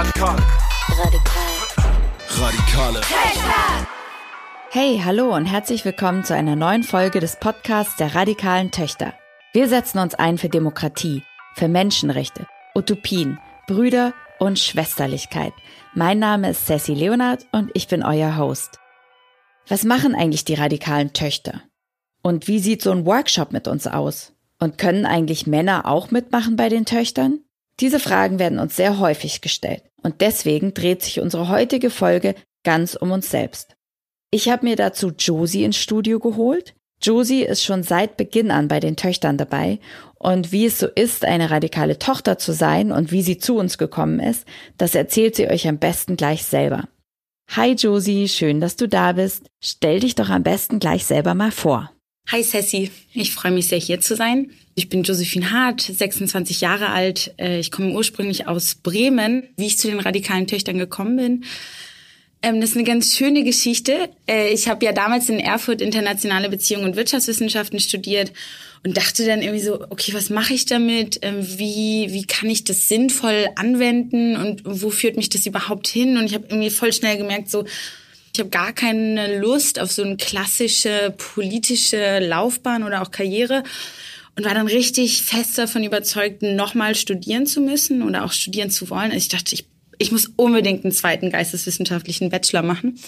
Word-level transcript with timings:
Radikal. 0.00 0.36
Radikal. 0.96 1.52
Radikale. 2.26 3.00
Hey, 4.70 5.02
hallo 5.04 5.36
und 5.36 5.44
herzlich 5.44 5.84
willkommen 5.84 6.24
zu 6.24 6.34
einer 6.34 6.56
neuen 6.56 6.84
Folge 6.84 7.20
des 7.20 7.36
Podcasts 7.36 7.96
der 7.96 8.14
radikalen 8.14 8.70
Töchter. 8.70 9.12
Wir 9.52 9.68
setzen 9.68 9.98
uns 9.98 10.14
ein 10.14 10.38
für 10.38 10.48
Demokratie, 10.48 11.22
für 11.54 11.68
Menschenrechte, 11.68 12.46
Utopien, 12.74 13.38
Brüder 13.66 14.14
und 14.38 14.58
Schwesterlichkeit. 14.58 15.52
Mein 15.92 16.18
Name 16.18 16.48
ist 16.48 16.64
Sassy 16.64 16.94
Leonard 16.94 17.46
und 17.52 17.70
ich 17.74 17.86
bin 17.86 18.02
euer 18.02 18.38
Host. 18.38 18.78
Was 19.68 19.84
machen 19.84 20.14
eigentlich 20.14 20.46
die 20.46 20.54
radikalen 20.54 21.12
Töchter? 21.12 21.60
Und 22.22 22.48
wie 22.48 22.60
sieht 22.60 22.80
so 22.80 22.90
ein 22.90 23.04
Workshop 23.04 23.52
mit 23.52 23.68
uns 23.68 23.86
aus? 23.86 24.32
Und 24.58 24.78
können 24.78 25.04
eigentlich 25.04 25.46
Männer 25.46 25.86
auch 25.86 26.10
mitmachen 26.10 26.56
bei 26.56 26.70
den 26.70 26.86
Töchtern? 26.86 27.40
Diese 27.80 27.98
Fragen 27.98 28.38
werden 28.38 28.58
uns 28.58 28.76
sehr 28.76 28.98
häufig 28.98 29.40
gestellt 29.40 29.82
und 30.02 30.20
deswegen 30.20 30.74
dreht 30.74 31.02
sich 31.02 31.20
unsere 31.20 31.48
heutige 31.48 31.90
Folge 31.90 32.34
ganz 32.62 32.94
um 32.94 33.10
uns 33.10 33.30
selbst. 33.30 33.74
Ich 34.30 34.48
habe 34.48 34.66
mir 34.66 34.76
dazu 34.76 35.12
Josie 35.18 35.64
ins 35.64 35.78
Studio 35.78 36.18
geholt. 36.20 36.74
Josie 37.02 37.42
ist 37.42 37.64
schon 37.64 37.82
seit 37.82 38.18
Beginn 38.18 38.50
an 38.50 38.68
bei 38.68 38.78
den 38.78 38.96
Töchtern 38.96 39.38
dabei 39.38 39.78
und 40.16 40.52
wie 40.52 40.66
es 40.66 40.78
so 40.78 40.86
ist, 40.86 41.24
eine 41.24 41.50
radikale 41.50 41.98
Tochter 41.98 42.36
zu 42.36 42.52
sein 42.52 42.92
und 42.92 43.10
wie 43.10 43.22
sie 43.22 43.38
zu 43.38 43.56
uns 43.56 43.78
gekommen 43.78 44.20
ist, 44.20 44.46
das 44.76 44.94
erzählt 44.94 45.34
sie 45.34 45.48
euch 45.48 45.66
am 45.66 45.78
besten 45.78 46.16
gleich 46.16 46.44
selber. 46.44 46.88
Hi 47.52 47.72
Josie, 47.72 48.28
schön, 48.28 48.60
dass 48.60 48.76
du 48.76 48.86
da 48.86 49.12
bist. 49.12 49.46
Stell 49.60 50.00
dich 50.00 50.14
doch 50.14 50.28
am 50.28 50.42
besten 50.42 50.78
gleich 50.78 51.06
selber 51.06 51.34
mal 51.34 51.50
vor. 51.50 51.90
Hi 52.28 52.42
Sassy, 52.42 52.90
ich 53.12 53.32
freue 53.32 53.52
mich 53.52 53.68
sehr 53.68 53.78
hier 53.78 54.00
zu 54.00 54.14
sein. 54.14 54.50
Ich 54.74 54.88
bin 54.88 55.02
Josephine 55.02 55.50
Hart, 55.50 55.80
26 55.80 56.60
Jahre 56.60 56.90
alt. 56.90 57.34
Äh, 57.38 57.58
ich 57.58 57.70
komme 57.70 57.92
ursprünglich 57.92 58.46
aus 58.46 58.76
Bremen. 58.76 59.48
Wie 59.56 59.66
ich 59.66 59.78
zu 59.78 59.88
den 59.88 60.00
radikalen 60.00 60.46
Töchtern 60.46 60.78
gekommen 60.78 61.16
bin, 61.16 61.44
ähm, 62.42 62.60
das 62.60 62.70
ist 62.70 62.76
eine 62.76 62.86
ganz 62.86 63.16
schöne 63.16 63.44
Geschichte. 63.44 64.08
Äh, 64.26 64.52
ich 64.52 64.68
habe 64.68 64.84
ja 64.84 64.92
damals 64.92 65.28
in 65.28 65.40
Erfurt 65.40 65.82
internationale 65.82 66.48
Beziehungen 66.48 66.86
und 66.86 66.96
Wirtschaftswissenschaften 66.96 67.80
studiert 67.80 68.32
und 68.82 68.96
dachte 68.96 69.26
dann 69.26 69.42
irgendwie 69.42 69.62
so, 69.62 69.84
okay, 69.90 70.14
was 70.14 70.30
mache 70.30 70.54
ich 70.54 70.64
damit? 70.64 71.18
Ähm, 71.22 71.36
wie, 71.58 72.08
wie 72.12 72.24
kann 72.24 72.48
ich 72.48 72.64
das 72.64 72.88
sinnvoll 72.88 73.48
anwenden 73.56 74.36
und 74.36 74.62
wo 74.64 74.90
führt 74.90 75.16
mich 75.16 75.28
das 75.28 75.44
überhaupt 75.44 75.86
hin? 75.86 76.16
Und 76.16 76.24
ich 76.26 76.34
habe 76.34 76.46
irgendwie 76.48 76.70
voll 76.70 76.92
schnell 76.92 77.18
gemerkt, 77.18 77.50
so, 77.50 77.64
ich 78.32 78.40
habe 78.40 78.50
gar 78.50 78.72
keine 78.72 79.38
Lust 79.40 79.80
auf 79.80 79.90
so 79.90 80.02
eine 80.02 80.16
klassische 80.16 81.14
politische 81.16 82.20
Laufbahn 82.20 82.84
oder 82.84 83.02
auch 83.02 83.10
Karriere 83.10 83.62
und 84.36 84.44
war 84.44 84.54
dann 84.54 84.68
richtig 84.68 85.22
fest 85.22 85.58
davon 85.58 85.84
überzeugt, 85.84 86.42
nochmal 86.42 86.94
studieren 86.94 87.46
zu 87.46 87.60
müssen 87.60 88.02
oder 88.02 88.24
auch 88.24 88.32
studieren 88.32 88.70
zu 88.70 88.88
wollen. 88.90 89.10
Also 89.10 89.16
ich 89.16 89.28
dachte, 89.28 89.54
ich, 89.54 89.66
ich 89.98 90.12
muss 90.12 90.30
unbedingt 90.36 90.84
einen 90.84 90.92
zweiten 90.92 91.30
geisteswissenschaftlichen 91.30 92.30
Bachelor 92.30 92.62
machen 92.62 92.98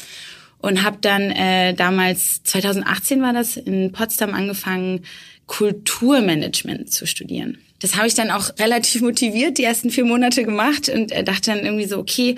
und 0.59 0.83
habe 0.83 0.99
dann 1.01 1.31
äh, 1.31 1.75
damals 1.75 2.43
2018 2.45 3.23
war 3.23 3.33
das 3.33 3.57
in 3.57 3.93
Potsdam 3.93 4.35
angefangen 4.35 5.05
Kulturmanagement 5.47 6.93
zu 6.93 7.07
studieren. 7.07 7.59
Das 7.81 7.97
habe 7.97 8.07
ich 8.07 8.15
dann 8.15 8.31
auch 8.31 8.51
relativ 8.59 9.03
motiviert 9.03 9.59
die 9.59 9.65
ersten 9.65 9.91
vier 9.91 10.05
Monate 10.05 10.45
gemacht 10.45 10.89
und 10.89 11.11
äh, 11.13 11.25
dachte 11.25 11.51
dann 11.51 11.65
irgendwie 11.65 11.87
so 11.87 11.99
okay 11.99 12.37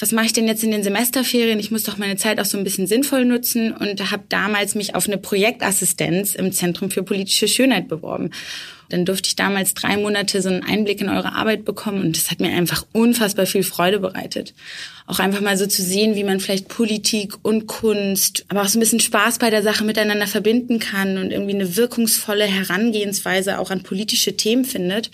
was 0.00 0.12
mache 0.12 0.26
ich 0.26 0.32
denn 0.32 0.48
jetzt 0.48 0.64
in 0.64 0.70
den 0.70 0.82
Semesterferien? 0.82 1.60
Ich 1.60 1.70
muss 1.70 1.84
doch 1.84 1.98
meine 1.98 2.16
Zeit 2.16 2.40
auch 2.40 2.46
so 2.46 2.56
ein 2.56 2.64
bisschen 2.64 2.86
sinnvoll 2.86 3.26
nutzen 3.26 3.72
und 3.72 4.10
habe 4.10 4.22
damals 4.30 4.74
mich 4.74 4.94
auf 4.94 5.06
eine 5.06 5.18
Projektassistenz 5.18 6.34
im 6.34 6.52
Zentrum 6.52 6.90
für 6.90 7.02
politische 7.02 7.48
Schönheit 7.48 7.86
beworben. 7.86 8.30
Dann 8.88 9.04
durfte 9.04 9.28
ich 9.28 9.36
damals 9.36 9.74
drei 9.74 9.98
Monate 9.98 10.40
so 10.42 10.48
einen 10.48 10.64
Einblick 10.64 11.00
in 11.00 11.10
eure 11.10 11.34
Arbeit 11.34 11.64
bekommen 11.64 12.00
und 12.00 12.16
das 12.16 12.30
hat 12.30 12.40
mir 12.40 12.50
einfach 12.50 12.84
unfassbar 12.92 13.46
viel 13.46 13.62
Freude 13.62 14.00
bereitet. 14.00 14.54
Auch 15.06 15.20
einfach 15.20 15.42
mal 15.42 15.56
so 15.56 15.66
zu 15.66 15.82
sehen, 15.82 16.16
wie 16.16 16.24
man 16.24 16.40
vielleicht 16.40 16.68
Politik 16.68 17.34
und 17.42 17.66
Kunst, 17.66 18.46
aber 18.48 18.62
auch 18.62 18.68
so 18.68 18.78
ein 18.78 18.80
bisschen 18.80 19.00
Spaß 19.00 19.38
bei 19.38 19.50
der 19.50 19.62
Sache 19.62 19.84
miteinander 19.84 20.26
verbinden 20.26 20.78
kann 20.78 21.18
und 21.18 21.30
irgendwie 21.30 21.54
eine 21.54 21.76
wirkungsvolle 21.76 22.44
Herangehensweise 22.44 23.58
auch 23.58 23.70
an 23.70 23.82
politische 23.82 24.36
Themen 24.36 24.64
findet 24.64 25.10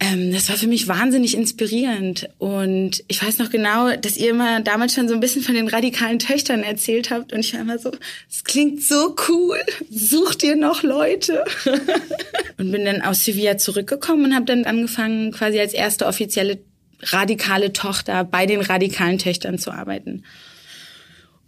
ähm, 0.00 0.32
das 0.32 0.48
war 0.48 0.56
für 0.56 0.68
mich 0.68 0.86
wahnsinnig 0.86 1.36
inspirierend. 1.36 2.28
Und 2.38 3.02
ich 3.08 3.22
weiß 3.22 3.38
noch 3.38 3.50
genau, 3.50 3.96
dass 3.96 4.16
ihr 4.16 4.30
immer 4.30 4.60
damals 4.60 4.94
schon 4.94 5.08
so 5.08 5.14
ein 5.14 5.20
bisschen 5.20 5.42
von 5.42 5.54
den 5.54 5.66
radikalen 5.66 6.20
Töchtern 6.20 6.62
erzählt 6.62 7.10
habt. 7.10 7.32
Und 7.32 7.40
ich 7.40 7.52
war 7.52 7.60
immer 7.60 7.78
so, 7.78 7.90
es 8.30 8.44
klingt 8.44 8.82
so 8.82 9.16
cool. 9.28 9.58
Sucht 9.90 10.44
ihr 10.44 10.54
noch 10.54 10.84
Leute? 10.84 11.44
und 12.58 12.70
bin 12.70 12.84
dann 12.84 13.02
aus 13.02 13.24
Sevilla 13.24 13.58
zurückgekommen 13.58 14.26
und 14.26 14.34
habe 14.34 14.46
dann 14.46 14.64
angefangen, 14.64 15.32
quasi 15.32 15.58
als 15.58 15.74
erste 15.74 16.06
offizielle 16.06 16.58
radikale 17.02 17.72
Tochter 17.72 18.24
bei 18.24 18.46
den 18.46 18.60
radikalen 18.60 19.18
Töchtern 19.18 19.58
zu 19.58 19.72
arbeiten. 19.72 20.24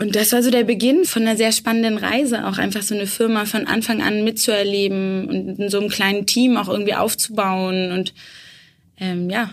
Und 0.00 0.16
das 0.16 0.32
war 0.32 0.42
so 0.42 0.50
der 0.50 0.64
Beginn 0.64 1.04
von 1.04 1.22
einer 1.22 1.36
sehr 1.36 1.52
spannenden 1.52 1.98
Reise, 1.98 2.46
auch 2.46 2.56
einfach 2.56 2.80
so 2.80 2.94
eine 2.94 3.06
Firma 3.06 3.44
von 3.44 3.66
Anfang 3.66 4.00
an 4.00 4.24
mitzuerleben 4.24 5.28
und 5.28 5.58
in 5.58 5.68
so 5.68 5.78
einem 5.78 5.90
kleinen 5.90 6.24
Team 6.24 6.56
auch 6.56 6.68
irgendwie 6.68 6.94
aufzubauen 6.94 7.92
und 7.92 8.14
ähm, 8.96 9.28
ja. 9.28 9.52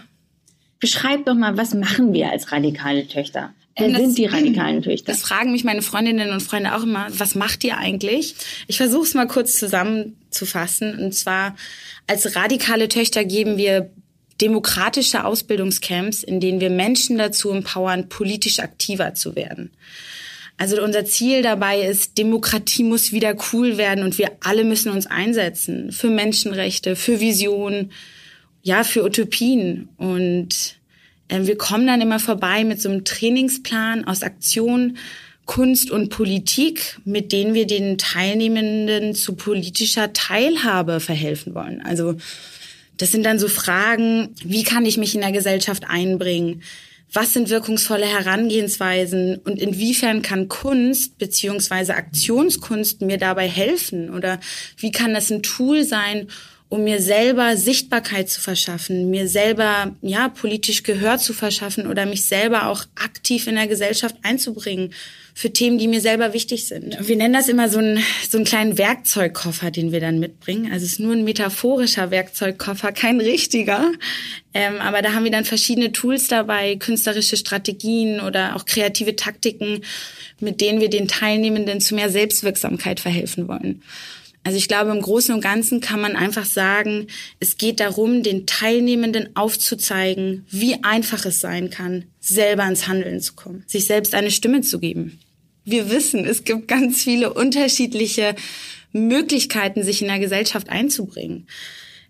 Beschreib 0.80 1.26
doch 1.26 1.36
mal, 1.36 1.58
was 1.58 1.74
machen 1.74 2.14
wir 2.14 2.32
als 2.32 2.54
radikale 2.54 3.06
Töchter? 3.10 3.54
Wer 3.78 3.90
das, 3.90 4.00
sind 4.00 4.18
die 4.18 4.26
radikalen 4.26 4.82
Töchter? 4.82 5.12
Das 5.12 5.22
fragen 5.22 5.52
mich 5.52 5.66
meine 5.66 5.82
Freundinnen 5.82 6.32
und 6.32 6.42
Freunde 6.42 6.76
auch 6.76 6.84
immer. 6.84 7.08
Was 7.10 7.36
macht 7.36 7.66
ihr 7.66 7.78
eigentlich? 7.78 8.36
Ich 8.68 8.78
versuche 8.78 9.04
es 9.04 9.14
mal 9.16 9.28
kurz 9.28 9.60
zusammenzufassen. 9.60 10.98
Und 10.98 11.14
zwar 11.14 11.58
als 12.08 12.38
radikale 12.38 12.88
Töchter 12.88 13.26
geben 13.26 13.58
wir 13.58 13.90
demokratische 14.40 15.26
Ausbildungscamps, 15.26 16.24
in 16.24 16.40
denen 16.40 16.62
wir 16.62 16.70
Menschen 16.70 17.18
dazu 17.18 17.52
empowern, 17.52 18.08
politisch 18.08 18.60
aktiver 18.60 19.14
zu 19.14 19.36
werden. 19.36 19.72
Also 20.58 20.82
unser 20.82 21.06
Ziel 21.06 21.44
dabei 21.44 21.82
ist, 21.82 22.18
Demokratie 22.18 22.84
muss 22.84 23.12
wieder 23.12 23.36
cool 23.54 23.78
werden 23.78 24.04
und 24.04 24.18
wir 24.18 24.32
alle 24.40 24.64
müssen 24.64 24.92
uns 24.92 25.06
einsetzen 25.06 25.92
für 25.92 26.10
Menschenrechte, 26.10 26.96
für 26.96 27.20
Visionen, 27.20 27.92
ja, 28.64 28.84
für 28.84 29.06
Utopien. 29.06 29.88
Und 29.98 30.78
äh, 31.28 31.42
wir 31.44 31.58
kommen 31.58 31.86
dann 31.86 32.02
immer 32.02 32.20
vorbei 32.20 32.64
mit 32.64 32.82
so 32.82 32.90
einem 32.90 33.06
Trainingsplan 33.06 34.06
aus 34.06 34.24
Aktion, 34.24 34.98
Kunst 35.46 35.92
und 35.92 36.10
Politik, 36.10 37.00
mit 37.06 37.32
denen 37.32 37.54
wir 37.54 37.68
den 37.68 37.98
Teilnehmenden 37.98 39.16
zu 39.16 39.36
politischer 39.36 40.12
Teilhabe 40.12 41.00
verhelfen 41.00 41.56
wollen. 41.56 41.82
Also 41.82 42.16
das 42.98 43.12
sind 43.12 43.24
dann 43.24 43.40
so 43.40 43.48
Fragen, 43.48 44.30
wie 44.44 44.64
kann 44.64 44.86
ich 44.86 44.98
mich 44.98 45.14
in 45.14 45.22
der 45.22 45.32
Gesellschaft 45.32 45.84
einbringen? 45.88 46.64
Was 47.14 47.34
sind 47.34 47.50
wirkungsvolle 47.50 48.06
Herangehensweisen 48.06 49.38
und 49.38 49.60
inwiefern 49.60 50.22
kann 50.22 50.50
Kunst 50.50 51.18
beziehungsweise 51.18 51.96
Aktionskunst 51.96 53.02
mir 53.02 53.18
dabei 53.18 53.48
helfen? 53.48 54.14
Oder 54.14 54.40
wie 54.78 54.92
kann 54.92 55.14
das 55.14 55.32
ein 55.32 55.42
Tool 55.42 55.84
sein, 55.84 56.28
um 56.70 56.84
mir 56.84 57.02
selber 57.02 57.56
Sichtbarkeit 57.56 58.30
zu 58.30 58.42
verschaffen, 58.42 59.10
mir 59.10 59.30
selber 59.30 59.96
ja 60.02 60.28
politisch 60.28 60.84
Gehör 60.84 61.18
zu 61.18 61.34
verschaffen 61.34 61.88
oder 61.88 62.06
mich 62.06 62.26
selber 62.26 62.68
auch 62.68 62.84
aktiv 62.96 63.48
in 63.48 63.56
der 63.56 63.68
Gesellschaft 63.68 64.16
einzubringen 64.24 64.94
für 65.38 65.54
Themen, 65.54 65.78
die 65.78 65.88
mir 65.88 66.02
selber 66.02 66.34
wichtig 66.34 66.66
sind. 66.66 66.98
Wir 67.00 67.16
nennen 67.16 67.36
das 67.36 67.48
immer 67.48 67.70
so 67.70 67.78
einen, 67.78 68.00
so 68.28 68.40
einen 68.40 68.46
kleinen 68.46 68.80
Werkzeugkoffer, 68.80 69.70
den 69.70 69.92
wir 69.92 70.00
dann 70.00 70.20
mitbringen. 70.20 70.72
Also 70.72 70.88
es 70.88 70.94
ist 70.94 71.00
nur 71.00 71.14
ein 71.14 71.24
metaphorischer 71.26 72.10
Werkzeugkoffer, 72.10 72.92
kein 72.92 73.22
richtiger. 73.22 73.92
Ähm, 74.56 74.78
aber 74.80 75.04
da 75.04 75.14
haben 75.14 75.26
wir 75.26 75.32
dann 75.32 75.46
verschiedene 75.46 75.92
Tools 75.92 76.28
dabei, 76.28 76.76
künstlerische 76.78 77.38
Strategien 77.38 78.20
oder 78.20 78.56
auch 78.56 78.66
kreative 78.66 79.16
Taktiken, 79.16 79.82
mit 80.40 80.60
denen 80.60 80.82
wir 80.82 80.90
den 80.90 81.08
Teilnehmenden 81.08 81.82
zu 81.82 81.94
mehr 81.94 82.10
Selbstwirksamkeit 82.10 83.00
verhelfen 83.00 83.48
wollen. 83.48 83.84
Also 84.44 84.58
ich 84.58 84.68
glaube, 84.68 84.90
im 84.90 85.04
Großen 85.04 85.36
und 85.36 85.42
Ganzen 85.42 85.82
kann 85.82 86.02
man 86.02 86.16
einfach 86.16 86.46
sagen, 86.46 87.06
es 87.40 87.58
geht 87.58 87.80
darum, 87.80 88.24
den 88.24 88.48
Teilnehmenden 88.48 89.36
aufzuzeigen, 89.36 90.48
wie 90.50 90.84
einfach 90.84 91.26
es 91.26 91.42
sein 91.42 91.70
kann, 91.70 92.06
selber 92.22 92.68
ins 92.68 92.88
Handeln 92.88 93.22
zu 93.22 93.34
kommen, 93.34 93.64
sich 93.68 93.86
selbst 93.86 94.16
eine 94.16 94.32
Stimme 94.32 94.62
zu 94.62 94.80
geben. 94.80 95.20
Wir 95.68 95.92
wissen, 95.92 96.26
es 96.26 96.44
gibt 96.46 96.68
ganz 96.68 97.04
viele 97.04 97.34
unterschiedliche 97.34 98.36
Möglichkeiten, 98.94 99.84
sich 99.84 100.02
in 100.02 100.08
der 100.08 100.20
Gesellschaft 100.20 100.70
einzubringen 100.70 101.46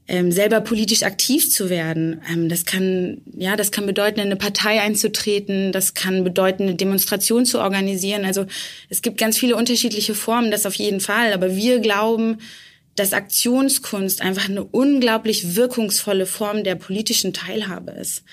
ähm, 0.08 0.32
selber 0.32 0.62
politisch 0.62 1.04
aktiv 1.04 1.52
zu 1.52 1.70
werden. 1.70 2.22
Ähm, 2.32 2.50
das 2.50 2.66
kann, 2.66 3.22
ja, 3.36 3.56
das 3.56 3.72
kann 3.72 3.86
bedeuten, 3.86 4.20
in 4.20 4.28
eine 4.28 4.38
Partei 4.38 4.82
einzutreten. 4.82 5.72
Das 5.72 5.94
kann 5.94 6.24
bedeuten, 6.24 6.64
eine 6.64 6.76
Demonstration 6.76 7.46
zu 7.46 7.60
organisieren. 7.60 8.24
Also 8.24 8.46
es 8.90 9.02
gibt 9.02 9.18
ganz 9.18 9.38
viele 9.38 9.56
unterschiedliche 9.56 10.16
Formen, 10.16 10.52
das 10.52 10.66
auf 10.66 10.76
jeden 10.76 11.02
Fall. 11.02 11.34
Aber 11.34 11.56
wir 11.56 11.80
glauben, 11.80 12.38
dass 12.96 13.14
Aktionskunst 13.14 14.22
einfach 14.22 14.50
eine 14.50 14.64
unglaublich 14.64 15.56
wirkungsvolle 15.56 16.26
Form 16.26 16.64
der 16.64 16.76
politischen 16.76 17.34
Teilhabe 17.34 17.92
ist. 17.92 18.24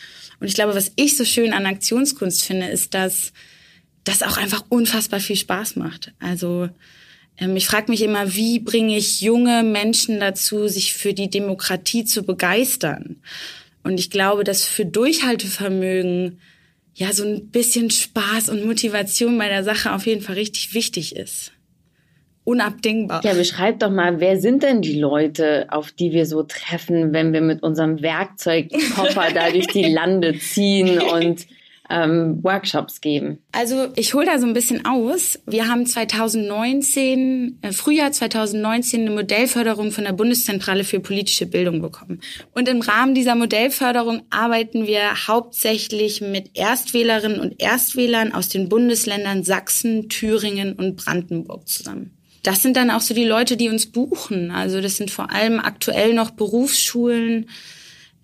Und 0.40 0.46
ich 0.46 0.54
glaube, 0.54 0.74
was 0.74 0.92
ich 0.96 1.16
so 1.16 1.24
schön 1.24 1.52
an 1.52 1.66
Aktionskunst 1.66 2.44
finde, 2.44 2.68
ist, 2.68 2.94
dass 2.94 3.32
das 4.04 4.22
auch 4.22 4.36
einfach 4.36 4.64
unfassbar 4.68 5.20
viel 5.20 5.36
Spaß 5.36 5.76
macht. 5.76 6.12
Also 6.20 6.68
ähm, 7.38 7.56
ich 7.56 7.66
frage 7.66 7.90
mich 7.90 8.02
immer, 8.02 8.34
wie 8.34 8.60
bringe 8.60 8.96
ich 8.96 9.20
junge 9.20 9.62
Menschen 9.62 10.20
dazu, 10.20 10.68
sich 10.68 10.94
für 10.94 11.14
die 11.14 11.30
Demokratie 11.30 12.04
zu 12.04 12.22
begeistern? 12.22 13.16
Und 13.82 13.98
ich 13.98 14.10
glaube, 14.10 14.44
dass 14.44 14.64
für 14.64 14.86
Durchhaltevermögen 14.86 16.38
ja 16.94 17.12
so 17.12 17.24
ein 17.24 17.48
bisschen 17.48 17.90
Spaß 17.90 18.48
und 18.50 18.64
Motivation 18.64 19.36
bei 19.36 19.48
der 19.48 19.64
Sache 19.64 19.92
auf 19.92 20.06
jeden 20.06 20.22
Fall 20.22 20.36
richtig 20.36 20.74
wichtig 20.74 21.16
ist. 21.16 21.52
Unabdingbar. 22.44 23.24
Ja, 23.24 23.32
beschreib 23.32 23.80
doch 23.80 23.90
mal, 23.90 24.20
wer 24.20 24.38
sind 24.38 24.62
denn 24.62 24.82
die 24.82 24.98
Leute, 24.98 25.66
auf 25.70 25.92
die 25.92 26.12
wir 26.12 26.26
so 26.26 26.42
treffen, 26.42 27.12
wenn 27.12 27.32
wir 27.32 27.40
mit 27.40 27.62
unserem 27.62 28.02
Werkzeugkoffer 28.02 29.32
da 29.34 29.50
durch 29.50 29.66
die 29.68 29.84
Lande 29.84 30.38
ziehen 30.38 31.00
und 31.00 31.46
ähm, 31.90 32.42
Workshops 32.42 33.00
geben? 33.00 33.38
Also 33.52 33.88
ich 33.96 34.14
hole 34.14 34.26
da 34.26 34.38
so 34.38 34.46
ein 34.46 34.54
bisschen 34.54 34.84
aus. 34.86 35.38
Wir 35.46 35.68
haben 35.68 35.86
2019, 35.86 37.58
äh, 37.62 37.72
Frühjahr 37.72 38.12
2019 38.12 39.02
eine 39.02 39.10
Modellförderung 39.10 39.90
von 39.90 40.04
der 40.04 40.12
Bundeszentrale 40.12 40.84
für 40.84 41.00
politische 41.00 41.46
Bildung 41.46 41.82
bekommen. 41.82 42.20
Und 42.54 42.68
im 42.68 42.80
Rahmen 42.80 43.14
dieser 43.14 43.34
Modellförderung 43.34 44.22
arbeiten 44.30 44.86
wir 44.86 45.28
hauptsächlich 45.28 46.20
mit 46.20 46.50
Erstwählerinnen 46.54 47.40
und 47.40 47.60
Erstwählern 47.60 48.32
aus 48.32 48.48
den 48.48 48.68
Bundesländern 48.68 49.44
Sachsen, 49.44 50.08
Thüringen 50.08 50.74
und 50.74 50.96
Brandenburg 50.96 51.68
zusammen. 51.68 52.16
Das 52.42 52.60
sind 52.60 52.76
dann 52.76 52.90
auch 52.90 53.00
so 53.00 53.14
die 53.14 53.24
Leute, 53.24 53.56
die 53.56 53.70
uns 53.70 53.86
buchen. 53.86 54.50
Also 54.50 54.80
das 54.82 54.96
sind 54.96 55.10
vor 55.10 55.30
allem 55.30 55.60
aktuell 55.60 56.12
noch 56.12 56.30
Berufsschulen, 56.30 57.48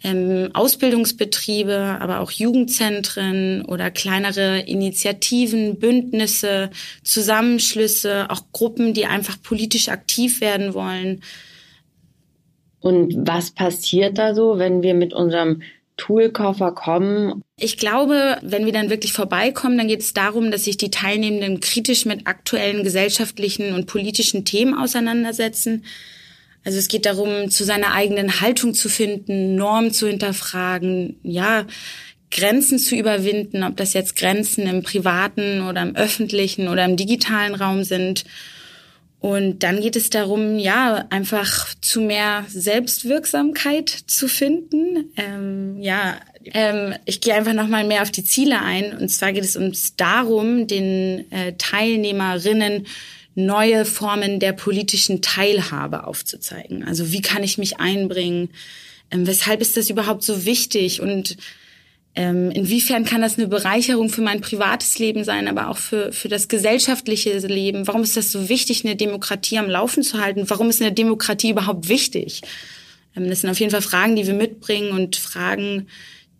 ähm, 0.02 0.50
Ausbildungsbetriebe, 0.54 1.98
aber 2.00 2.20
auch 2.20 2.30
Jugendzentren 2.30 3.64
oder 3.66 3.90
kleinere 3.90 4.60
Initiativen, 4.60 5.78
Bündnisse, 5.78 6.70
Zusammenschlüsse, 7.02 8.26
auch 8.30 8.42
Gruppen, 8.52 8.94
die 8.94 9.06
einfach 9.06 9.36
politisch 9.42 9.88
aktiv 9.88 10.40
werden 10.40 10.74
wollen. 10.74 11.22
Und 12.80 13.14
was 13.26 13.50
passiert 13.50 14.16
da 14.16 14.34
so, 14.34 14.58
wenn 14.58 14.82
wir 14.82 14.94
mit 14.94 15.12
unserem 15.12 15.62
Toolkoffer 15.98 16.72
kommen? 16.72 17.42
Ich 17.58 17.76
glaube, 17.76 18.38
wenn 18.40 18.64
wir 18.64 18.72
dann 18.72 18.88
wirklich 18.88 19.12
vorbeikommen, 19.12 19.76
dann 19.76 19.88
geht 19.88 20.00
es 20.00 20.14
darum, 20.14 20.50
dass 20.50 20.64
sich 20.64 20.78
die 20.78 20.90
Teilnehmenden 20.90 21.60
kritisch 21.60 22.06
mit 22.06 22.26
aktuellen 22.26 22.84
gesellschaftlichen 22.84 23.74
und 23.74 23.86
politischen 23.86 24.46
Themen 24.46 24.74
auseinandersetzen 24.74 25.84
also 26.64 26.78
es 26.78 26.88
geht 26.88 27.06
darum, 27.06 27.50
zu 27.50 27.64
seiner 27.64 27.92
eigenen 27.92 28.40
Haltung 28.40 28.74
zu 28.74 28.88
finden, 28.88 29.56
Normen 29.56 29.92
zu 29.92 30.06
hinterfragen, 30.06 31.18
ja, 31.22 31.66
Grenzen 32.30 32.78
zu 32.78 32.94
überwinden, 32.94 33.64
ob 33.64 33.76
das 33.76 33.92
jetzt 33.92 34.14
Grenzen 34.16 34.66
im 34.66 34.82
privaten 34.82 35.62
oder 35.62 35.82
im 35.82 35.96
öffentlichen 35.96 36.68
oder 36.68 36.84
im 36.84 36.96
digitalen 36.96 37.54
Raum 37.54 37.82
sind. 37.82 38.24
Und 39.18 39.62
dann 39.62 39.82
geht 39.82 39.96
es 39.96 40.08
darum, 40.08 40.58
ja, 40.58 41.06
einfach 41.10 41.74
zu 41.82 42.00
mehr 42.00 42.44
Selbstwirksamkeit 42.48 43.88
zu 43.88 44.28
finden. 44.28 45.12
Ähm, 45.16 45.76
ja, 45.80 46.16
ähm, 46.54 46.94
ich 47.04 47.20
gehe 47.20 47.34
einfach 47.34 47.52
nochmal 47.52 47.84
mehr 47.84 48.00
auf 48.00 48.10
die 48.10 48.24
Ziele 48.24 48.62
ein. 48.62 48.96
Und 48.96 49.10
zwar 49.10 49.32
geht 49.32 49.44
es 49.44 49.56
uns 49.56 49.96
darum, 49.96 50.66
den 50.66 51.30
äh, 51.32 51.54
Teilnehmerinnen 51.58 52.86
neue 53.46 53.84
Formen 53.84 54.40
der 54.40 54.52
politischen 54.52 55.22
Teilhabe 55.22 56.06
aufzuzeigen. 56.06 56.84
Also 56.84 57.12
wie 57.12 57.22
kann 57.22 57.42
ich 57.42 57.58
mich 57.58 57.80
einbringen? 57.80 58.50
Ähm, 59.10 59.26
weshalb 59.26 59.60
ist 59.60 59.76
das 59.76 59.90
überhaupt 59.90 60.22
so 60.22 60.44
wichtig? 60.44 61.00
Und 61.00 61.36
ähm, 62.14 62.50
inwiefern 62.50 63.04
kann 63.04 63.22
das 63.22 63.38
eine 63.38 63.46
Bereicherung 63.46 64.08
für 64.08 64.22
mein 64.22 64.40
privates 64.40 64.98
Leben 64.98 65.24
sein, 65.24 65.46
aber 65.46 65.68
auch 65.68 65.76
für, 65.76 66.12
für 66.12 66.28
das 66.28 66.48
gesellschaftliche 66.48 67.36
Leben? 67.38 67.86
Warum 67.86 68.02
ist 68.02 68.16
das 68.16 68.32
so 68.32 68.48
wichtig, 68.48 68.84
eine 68.84 68.96
Demokratie 68.96 69.58
am 69.58 69.70
Laufen 69.70 70.02
zu 70.02 70.20
halten? 70.20 70.48
Warum 70.50 70.70
ist 70.70 70.80
eine 70.82 70.92
Demokratie 70.92 71.50
überhaupt 71.50 71.88
wichtig? 71.88 72.42
Ähm, 73.16 73.28
das 73.28 73.42
sind 73.42 73.50
auf 73.50 73.60
jeden 73.60 73.70
Fall 73.70 73.82
Fragen, 73.82 74.16
die 74.16 74.26
wir 74.26 74.34
mitbringen 74.34 74.92
und 74.92 75.16
Fragen, 75.16 75.86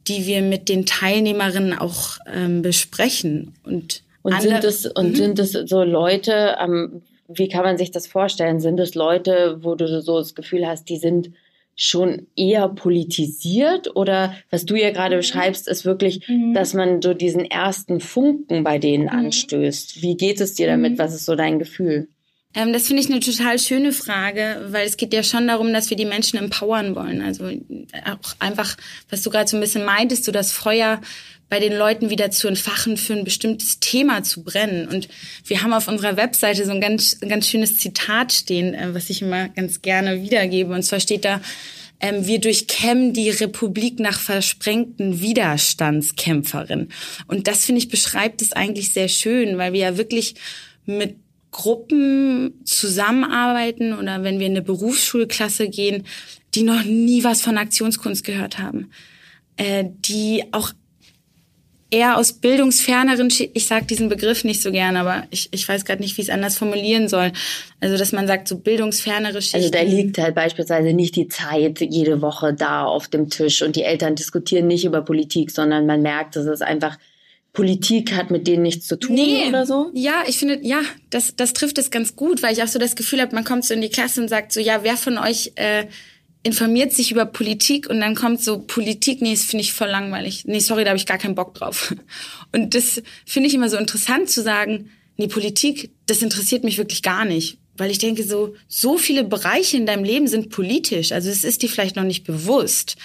die 0.08 0.26
wir 0.26 0.42
mit 0.42 0.68
den 0.68 0.86
Teilnehmerinnen 0.86 1.78
auch 1.78 2.18
ähm, 2.26 2.62
besprechen. 2.62 3.54
Und 3.62 4.02
und 4.22 4.32
Andere, 4.32 4.60
sind 4.60 4.64
es 4.64 4.86
und 4.86 5.10
mhm. 5.10 5.14
sind 5.14 5.38
es 5.38 5.52
so 5.52 5.82
Leute, 5.82 6.56
ähm, 6.60 7.02
wie 7.28 7.48
kann 7.48 7.64
man 7.64 7.78
sich 7.78 7.90
das 7.90 8.06
vorstellen? 8.06 8.60
Sind 8.60 8.78
es 8.80 8.94
Leute, 8.94 9.58
wo 9.62 9.74
du 9.74 10.00
so 10.02 10.18
das 10.18 10.34
Gefühl 10.34 10.66
hast, 10.66 10.88
die 10.88 10.96
sind 10.96 11.30
schon 11.76 12.26
eher 12.36 12.68
politisiert 12.68 13.96
oder 13.96 14.34
was 14.50 14.66
du 14.66 14.74
ja 14.74 14.90
gerade 14.90 15.16
mhm. 15.16 15.20
beschreibst, 15.20 15.66
ist 15.66 15.86
wirklich, 15.86 16.28
mhm. 16.28 16.52
dass 16.52 16.74
man 16.74 17.00
so 17.00 17.14
diesen 17.14 17.44
ersten 17.44 18.00
Funken 18.00 18.64
bei 18.64 18.78
denen 18.78 19.04
mhm. 19.04 19.10
anstößt. 19.10 20.02
Wie 20.02 20.16
geht 20.16 20.40
es 20.40 20.54
dir 20.54 20.66
damit? 20.66 20.94
Mhm. 20.94 20.98
Was 20.98 21.14
ist 21.14 21.24
so 21.24 21.36
dein 21.36 21.58
Gefühl? 21.58 22.08
Ähm, 22.54 22.72
das 22.72 22.86
finde 22.86 23.02
ich 23.02 23.10
eine 23.10 23.20
total 23.20 23.58
schöne 23.58 23.92
Frage, 23.92 24.66
weil 24.70 24.86
es 24.86 24.96
geht 24.96 25.12
ja 25.12 25.22
schon 25.22 25.46
darum, 25.46 25.72
dass 25.72 25.90
wir 25.90 25.96
die 25.96 26.04
Menschen 26.04 26.38
empowern 26.38 26.96
wollen. 26.96 27.22
Also 27.22 27.46
auch 27.46 28.34
einfach, 28.38 28.76
was 29.08 29.22
du 29.22 29.30
gerade 29.30 29.48
so 29.48 29.56
ein 29.56 29.60
bisschen 29.60 29.84
meintest, 29.84 30.24
so 30.24 30.32
das 30.32 30.52
Feuer 30.52 31.00
bei 31.48 31.58
den 31.58 31.76
Leuten 31.76 32.10
wieder 32.10 32.30
zu 32.30 32.48
entfachen, 32.48 32.96
für 32.96 33.12
ein 33.12 33.24
bestimmtes 33.24 33.80
Thema 33.80 34.22
zu 34.22 34.42
brennen. 34.44 34.86
Und 34.88 35.08
wir 35.44 35.62
haben 35.62 35.72
auf 35.72 35.88
unserer 35.88 36.16
Webseite 36.16 36.64
so 36.64 36.70
ein 36.70 36.80
ganz, 36.80 37.18
ganz 37.20 37.48
schönes 37.48 37.76
Zitat 37.76 38.32
stehen, 38.32 38.74
äh, 38.74 38.94
was 38.94 39.10
ich 39.10 39.22
immer 39.22 39.48
ganz 39.48 39.82
gerne 39.82 40.22
wiedergebe. 40.22 40.72
Und 40.72 40.82
zwar 40.82 41.00
steht 41.00 41.24
da, 41.24 41.40
ähm, 42.00 42.26
wir 42.26 42.40
durchkämmen 42.40 43.12
die 43.12 43.30
Republik 43.30 44.00
nach 44.00 44.18
versprengten 44.18 45.20
Widerstandskämpferin. 45.20 46.88
Und 47.26 47.46
das, 47.46 47.64
finde 47.64 47.80
ich, 47.80 47.88
beschreibt 47.88 48.42
es 48.42 48.52
eigentlich 48.52 48.92
sehr 48.92 49.08
schön, 49.08 49.58
weil 49.58 49.72
wir 49.72 49.80
ja 49.80 49.96
wirklich 49.96 50.34
mit 50.86 51.16
Gruppen 51.50 52.60
zusammenarbeiten 52.64 53.98
oder 53.98 54.22
wenn 54.22 54.38
wir 54.38 54.46
in 54.46 54.52
eine 54.52 54.62
Berufsschulklasse 54.62 55.68
gehen, 55.68 56.04
die 56.54 56.62
noch 56.62 56.84
nie 56.84 57.24
was 57.24 57.42
von 57.42 57.58
Aktionskunst 57.58 58.24
gehört 58.24 58.58
haben, 58.58 58.90
äh, 59.56 59.84
die 59.86 60.44
auch 60.52 60.72
eher 61.90 62.16
aus 62.16 62.34
bildungsferneren, 62.34 63.32
ich 63.52 63.66
sage 63.66 63.86
diesen 63.86 64.08
Begriff 64.08 64.44
nicht 64.44 64.62
so 64.62 64.70
gern, 64.70 64.96
aber 64.96 65.24
ich, 65.30 65.48
ich 65.50 65.68
weiß 65.68 65.84
gerade 65.84 66.00
nicht, 66.00 66.16
wie 66.16 66.22
ich 66.22 66.28
es 66.28 66.34
anders 66.34 66.56
formulieren 66.56 67.08
soll. 67.08 67.32
Also, 67.80 67.96
dass 67.96 68.12
man 68.12 68.26
sagt, 68.26 68.46
so 68.46 68.58
bildungsfernere 68.58 69.42
Schichten. 69.42 69.56
Also 69.56 69.70
da 69.70 69.82
liegt 69.82 70.18
halt 70.18 70.34
beispielsweise 70.34 70.92
nicht 70.92 71.16
die 71.16 71.28
Zeit 71.28 71.80
jede 71.80 72.22
Woche 72.22 72.54
da 72.54 72.84
auf 72.84 73.08
dem 73.08 73.28
Tisch 73.28 73.62
und 73.62 73.76
die 73.76 73.82
Eltern 73.82 74.14
diskutieren 74.14 74.68
nicht 74.68 74.84
über 74.84 75.02
Politik, 75.02 75.50
sondern 75.50 75.86
man 75.86 76.02
merkt, 76.02 76.36
dass 76.36 76.46
es 76.46 76.62
einfach 76.62 76.96
Politik 77.52 78.12
hat 78.14 78.30
mit 78.30 78.46
denen 78.46 78.62
nichts 78.62 78.86
zu 78.86 78.96
tun 78.96 79.16
nee. 79.16 79.48
oder 79.48 79.66
so? 79.66 79.90
Ja, 79.92 80.22
ich 80.26 80.38
finde, 80.38 80.60
ja, 80.62 80.82
das, 81.10 81.34
das 81.34 81.52
trifft 81.52 81.78
es 81.78 81.90
ganz 81.90 82.14
gut, 82.14 82.42
weil 82.42 82.52
ich 82.52 82.62
auch 82.62 82.68
so 82.68 82.78
das 82.78 82.94
Gefühl 82.94 83.20
habe, 83.20 83.34
man 83.34 83.44
kommt 83.44 83.64
so 83.64 83.74
in 83.74 83.80
die 83.80 83.88
Klasse 83.88 84.20
und 84.20 84.28
sagt 84.28 84.52
so, 84.52 84.60
ja, 84.60 84.84
wer 84.84 84.96
von 84.96 85.18
euch 85.18 85.52
äh, 85.56 85.86
informiert 86.42 86.92
sich 86.92 87.10
über 87.10 87.26
Politik 87.26 87.88
und 87.90 88.00
dann 88.00 88.14
kommt 88.14 88.42
so 88.42 88.60
Politik, 88.60 89.20
nee, 89.20 89.32
das 89.32 89.44
finde 89.44 89.62
ich 89.62 89.72
voll 89.72 89.88
langweilig. 89.88 90.44
Nee, 90.46 90.60
sorry, 90.60 90.84
da 90.84 90.90
habe 90.90 90.98
ich 90.98 91.06
gar 91.06 91.18
keinen 91.18 91.34
Bock 91.34 91.54
drauf. 91.54 91.94
Und 92.52 92.74
das 92.74 93.02
finde 93.26 93.48
ich 93.48 93.54
immer 93.54 93.68
so 93.68 93.76
interessant 93.76 94.30
zu 94.30 94.42
sagen, 94.42 94.90
nee, 95.16 95.28
Politik, 95.28 95.90
das 96.06 96.22
interessiert 96.22 96.64
mich 96.64 96.78
wirklich 96.78 97.02
gar 97.02 97.24
nicht. 97.24 97.58
Weil 97.76 97.90
ich 97.90 97.98
denke, 97.98 98.24
so, 98.24 98.54
so 98.68 98.98
viele 98.98 99.22
Bereiche 99.22 99.76
in 99.76 99.86
deinem 99.86 100.04
Leben 100.04 100.26
sind 100.28 100.50
politisch. 100.50 101.12
Also 101.12 101.30
es 101.30 101.44
ist 101.44 101.62
dir 101.62 101.68
vielleicht 101.68 101.96
noch 101.96 102.04
nicht 102.04 102.24
bewusst. 102.24 102.96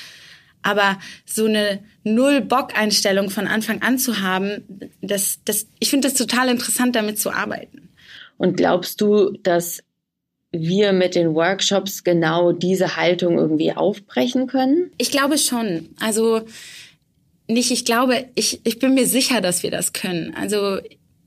Aber 0.66 0.98
so 1.26 1.46
eine 1.46 1.84
Null-Bock-Einstellung 2.04 3.30
von 3.30 3.46
Anfang 3.46 3.84
an 3.84 4.00
zu 4.00 4.22
haben, 4.22 4.90
das, 5.02 5.40
das, 5.46 5.68
ich 5.80 5.92
finde 5.92 6.08
das 6.08 6.18
total 6.18 6.50
interessant, 6.50 6.96
damit 6.96 7.20
zu 7.20 7.30
arbeiten. 7.30 7.90
Und 8.38 8.58
glaubst 8.58 9.00
du, 9.00 9.32
dass 9.44 9.84
wir 10.52 10.92
mit 10.92 11.14
den 11.14 11.36
Workshops 11.36 12.04
genau 12.04 12.52
diese 12.52 12.98
Haltung 12.98 13.38
irgendwie 13.38 13.74
aufbrechen 13.74 14.48
können? 14.48 14.90
Ich 14.98 15.12
glaube 15.12 15.38
schon. 15.38 15.90
Also 16.00 16.42
nicht, 17.48 17.70
ich 17.70 17.86
glaube, 17.86 18.26
ich, 18.34 18.62
ich 18.64 18.80
bin 18.80 18.96
mir 18.96 19.06
sicher, 19.06 19.42
dass 19.42 19.62
wir 19.62 19.70
das 19.70 19.94
können. 19.94 20.34
Also 20.34 20.80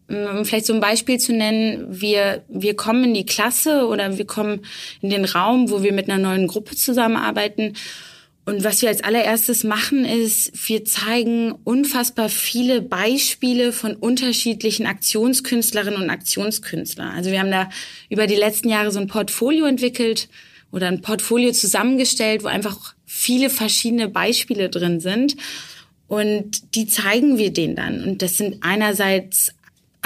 um 0.08 0.44
vielleicht 0.44 0.66
so 0.66 0.72
ein 0.72 0.80
Beispiel 0.80 1.18
zu 1.18 1.32
nennen, 1.32 1.86
wir, 1.88 2.42
wir 2.48 2.74
kommen 2.74 3.04
in 3.04 3.14
die 3.14 3.26
Klasse 3.26 3.86
oder 3.86 4.18
wir 4.18 4.26
kommen 4.26 4.62
in 5.00 5.10
den 5.10 5.26
Raum, 5.26 5.70
wo 5.70 5.84
wir 5.84 5.92
mit 5.92 6.08
einer 6.08 6.18
neuen 6.18 6.48
Gruppe 6.48 6.74
zusammenarbeiten 6.74 7.74
und 8.48 8.64
was 8.64 8.80
wir 8.80 8.88
als 8.88 9.04
allererstes 9.04 9.62
machen, 9.62 10.06
ist, 10.06 10.52
wir 10.66 10.82
zeigen 10.86 11.52
unfassbar 11.64 12.30
viele 12.30 12.80
Beispiele 12.80 13.74
von 13.74 13.94
unterschiedlichen 13.94 14.86
Aktionskünstlerinnen 14.86 16.00
und 16.00 16.08
Aktionskünstlern. 16.08 17.14
Also 17.14 17.30
wir 17.30 17.40
haben 17.40 17.50
da 17.50 17.68
über 18.08 18.26
die 18.26 18.36
letzten 18.36 18.70
Jahre 18.70 18.90
so 18.90 19.00
ein 19.00 19.06
Portfolio 19.06 19.66
entwickelt 19.66 20.30
oder 20.72 20.88
ein 20.88 21.02
Portfolio 21.02 21.52
zusammengestellt, 21.52 22.42
wo 22.42 22.46
einfach 22.46 22.94
viele 23.04 23.50
verschiedene 23.50 24.08
Beispiele 24.08 24.70
drin 24.70 25.00
sind. 25.00 25.36
Und 26.06 26.74
die 26.74 26.86
zeigen 26.86 27.36
wir 27.36 27.52
denen 27.52 27.76
dann. 27.76 28.02
Und 28.02 28.22
das 28.22 28.38
sind 28.38 28.62
einerseits 28.62 29.52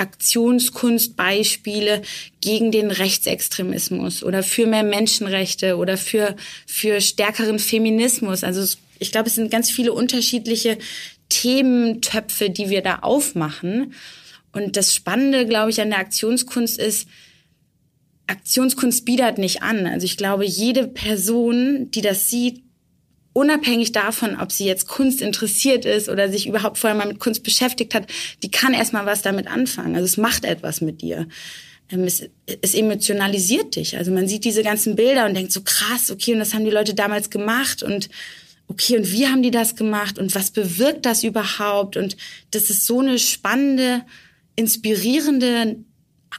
Aktionskunstbeispiele 0.02 2.02
gegen 2.40 2.72
den 2.72 2.90
Rechtsextremismus 2.90 4.22
oder 4.22 4.42
für 4.42 4.66
mehr 4.66 4.82
Menschenrechte 4.82 5.76
oder 5.76 5.96
für, 5.96 6.36
für 6.66 7.00
stärkeren 7.00 7.58
Feminismus. 7.58 8.44
Also 8.44 8.76
ich 8.98 9.12
glaube, 9.12 9.28
es 9.28 9.36
sind 9.36 9.50
ganz 9.50 9.70
viele 9.70 9.92
unterschiedliche 9.92 10.78
Thementöpfe, 11.28 12.50
die 12.50 12.68
wir 12.68 12.82
da 12.82 12.96
aufmachen. 12.96 13.94
Und 14.52 14.76
das 14.76 14.94
Spannende, 14.94 15.46
glaube 15.46 15.70
ich, 15.70 15.80
an 15.80 15.90
der 15.90 16.00
Aktionskunst 16.00 16.78
ist, 16.78 17.08
Aktionskunst 18.26 19.04
bietet 19.04 19.38
nicht 19.38 19.62
an. 19.62 19.86
Also 19.86 20.04
ich 20.04 20.16
glaube, 20.16 20.44
jede 20.44 20.88
Person, 20.88 21.90
die 21.90 22.00
das 22.00 22.28
sieht, 22.28 22.62
unabhängig 23.32 23.92
davon, 23.92 24.38
ob 24.38 24.52
sie 24.52 24.66
jetzt 24.66 24.88
Kunst 24.88 25.20
interessiert 25.22 25.84
ist 25.84 26.08
oder 26.08 26.30
sich 26.30 26.46
überhaupt 26.46 26.78
vorher 26.78 26.98
mal 26.98 27.08
mit 27.08 27.18
Kunst 27.18 27.42
beschäftigt 27.42 27.94
hat, 27.94 28.06
die 28.42 28.50
kann 28.50 28.74
erstmal 28.74 29.06
was 29.06 29.22
damit 29.22 29.46
anfangen. 29.46 29.94
Also 29.94 30.04
es 30.04 30.16
macht 30.16 30.44
etwas 30.44 30.80
mit 30.80 31.00
dir. 31.02 31.28
Ähm, 31.90 32.04
es, 32.04 32.28
es 32.60 32.74
emotionalisiert 32.74 33.76
dich. 33.76 33.96
Also 33.96 34.12
man 34.12 34.28
sieht 34.28 34.44
diese 34.44 34.62
ganzen 34.62 34.96
Bilder 34.96 35.26
und 35.26 35.34
denkt 35.34 35.52
so 35.52 35.62
krass, 35.62 36.10
okay, 36.10 36.32
und 36.32 36.40
das 36.40 36.54
haben 36.54 36.64
die 36.64 36.70
Leute 36.70 36.94
damals 36.94 37.30
gemacht 37.30 37.82
und 37.82 38.08
okay, 38.68 38.96
und 38.96 39.10
wie 39.12 39.26
haben 39.26 39.42
die 39.42 39.50
das 39.50 39.76
gemacht 39.76 40.18
und 40.18 40.34
was 40.34 40.50
bewirkt 40.50 41.06
das 41.06 41.24
überhaupt? 41.24 41.96
Und 41.96 42.16
das 42.50 42.70
ist 42.70 42.86
so 42.86 43.00
eine 43.00 43.18
spannende, 43.18 44.02
inspirierende 44.56 45.76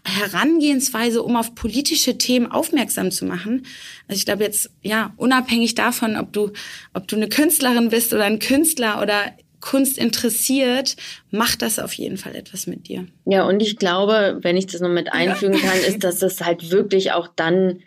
Herangehensweise, 0.06 1.24
um 1.24 1.36
auf 1.36 1.56
politische 1.56 2.18
Themen 2.18 2.52
aufmerksam 2.52 3.12
zu 3.12 3.26
machen. 3.26 3.66
Also 4.08 4.18
ich 4.18 4.26
glaube 4.26 4.44
jetzt, 4.44 4.72
ja, 4.82 5.14
unabhängig 5.18 5.76
davon, 5.76 6.18
ob 6.18 6.34
du, 6.34 6.52
ob 6.94 7.08
du 7.08 7.16
eine 7.16 7.30
Künstlerin 7.30 7.90
bist 7.90 8.14
oder 8.14 8.26
ein 8.26 8.40
Künstler 8.40 9.02
oder 9.02 9.34
Kunst 9.60 9.98
interessiert, 9.98 10.98
macht 11.32 11.62
das 11.62 11.80
auf 11.80 11.94
jeden 11.94 12.18
Fall 12.18 12.36
etwas 12.36 12.68
mit 12.68 12.90
dir. 12.90 13.08
Ja, 13.26 13.44
und 13.44 13.62
ich 13.62 13.78
glaube, 13.78 14.40
wenn 14.42 14.58
ich 14.58 14.68
das 14.68 14.82
noch 14.82 14.90
mit 14.90 15.14
einfügen 15.14 15.58
kann, 15.60 15.80
ist, 15.88 16.04
dass 16.04 16.20
das 16.20 16.42
halt 16.42 16.70
wirklich 16.70 17.14
auch 17.14 17.30
dann 17.34 17.80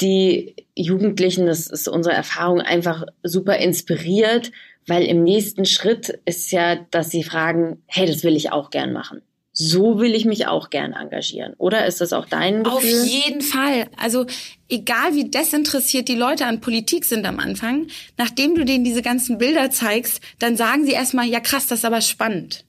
die 0.00 0.54
Jugendlichen, 0.76 1.46
das 1.46 1.66
ist 1.66 1.88
unsere 1.88 2.14
Erfahrung, 2.14 2.60
einfach 2.60 3.04
super 3.22 3.56
inspiriert, 3.56 4.52
weil 4.86 5.04
im 5.04 5.24
nächsten 5.24 5.64
Schritt 5.64 6.20
ist 6.24 6.52
ja, 6.52 6.76
dass 6.90 7.10
sie 7.10 7.24
fragen, 7.24 7.82
hey, 7.86 8.06
das 8.06 8.22
will 8.22 8.36
ich 8.36 8.52
auch 8.52 8.70
gern 8.70 8.92
machen 8.92 9.20
so 9.62 9.98
will 9.98 10.14
ich 10.14 10.24
mich 10.24 10.46
auch 10.46 10.70
gern 10.70 10.94
engagieren. 10.94 11.52
Oder 11.58 11.84
ist 11.84 12.00
das 12.00 12.14
auch 12.14 12.24
dein 12.24 12.64
Gefühl? 12.64 12.78
Auf 12.78 12.82
jeden 12.82 13.42
Fall. 13.42 13.88
Also 13.98 14.24
egal 14.70 15.14
wie 15.14 15.28
desinteressiert 15.28 16.08
die 16.08 16.14
Leute 16.14 16.46
an 16.46 16.62
Politik 16.62 17.04
sind 17.04 17.26
am 17.26 17.38
Anfang, 17.38 17.88
nachdem 18.16 18.54
du 18.54 18.64
denen 18.64 18.84
diese 18.84 19.02
ganzen 19.02 19.36
Bilder 19.36 19.70
zeigst, 19.70 20.22
dann 20.38 20.56
sagen 20.56 20.86
sie 20.86 20.92
erstmal, 20.92 21.26
ja 21.26 21.40
krass, 21.40 21.66
das 21.66 21.80
ist 21.80 21.84
aber 21.84 22.00
spannend. 22.00 22.64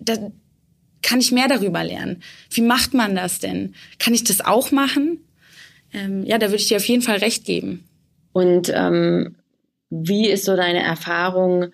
Da 0.00 0.30
kann 1.00 1.18
ich 1.18 1.32
mehr 1.32 1.48
darüber 1.48 1.82
lernen. 1.82 2.22
Wie 2.50 2.60
macht 2.60 2.92
man 2.92 3.16
das 3.16 3.38
denn? 3.38 3.74
Kann 3.98 4.12
ich 4.12 4.22
das 4.22 4.44
auch 4.44 4.70
machen? 4.70 5.24
Ähm, 5.94 6.26
ja, 6.26 6.36
da 6.36 6.48
würde 6.48 6.56
ich 6.56 6.68
dir 6.68 6.76
auf 6.76 6.88
jeden 6.88 7.00
Fall 7.00 7.16
recht 7.16 7.46
geben. 7.46 7.88
Und 8.34 8.70
ähm, 8.74 9.36
wie 9.88 10.28
ist 10.28 10.44
so 10.44 10.56
deine 10.56 10.82
Erfahrung? 10.82 11.72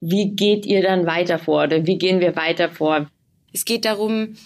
Wie 0.00 0.30
geht 0.30 0.64
ihr 0.64 0.80
dann 0.80 1.04
weiter 1.04 1.38
vor? 1.38 1.64
Oder 1.64 1.86
wie 1.86 1.98
gehen 1.98 2.20
wir 2.20 2.34
weiter 2.34 2.70
vor? 2.70 3.10
Es 3.54 3.64
geht 3.64 3.86
darum, 3.86 4.36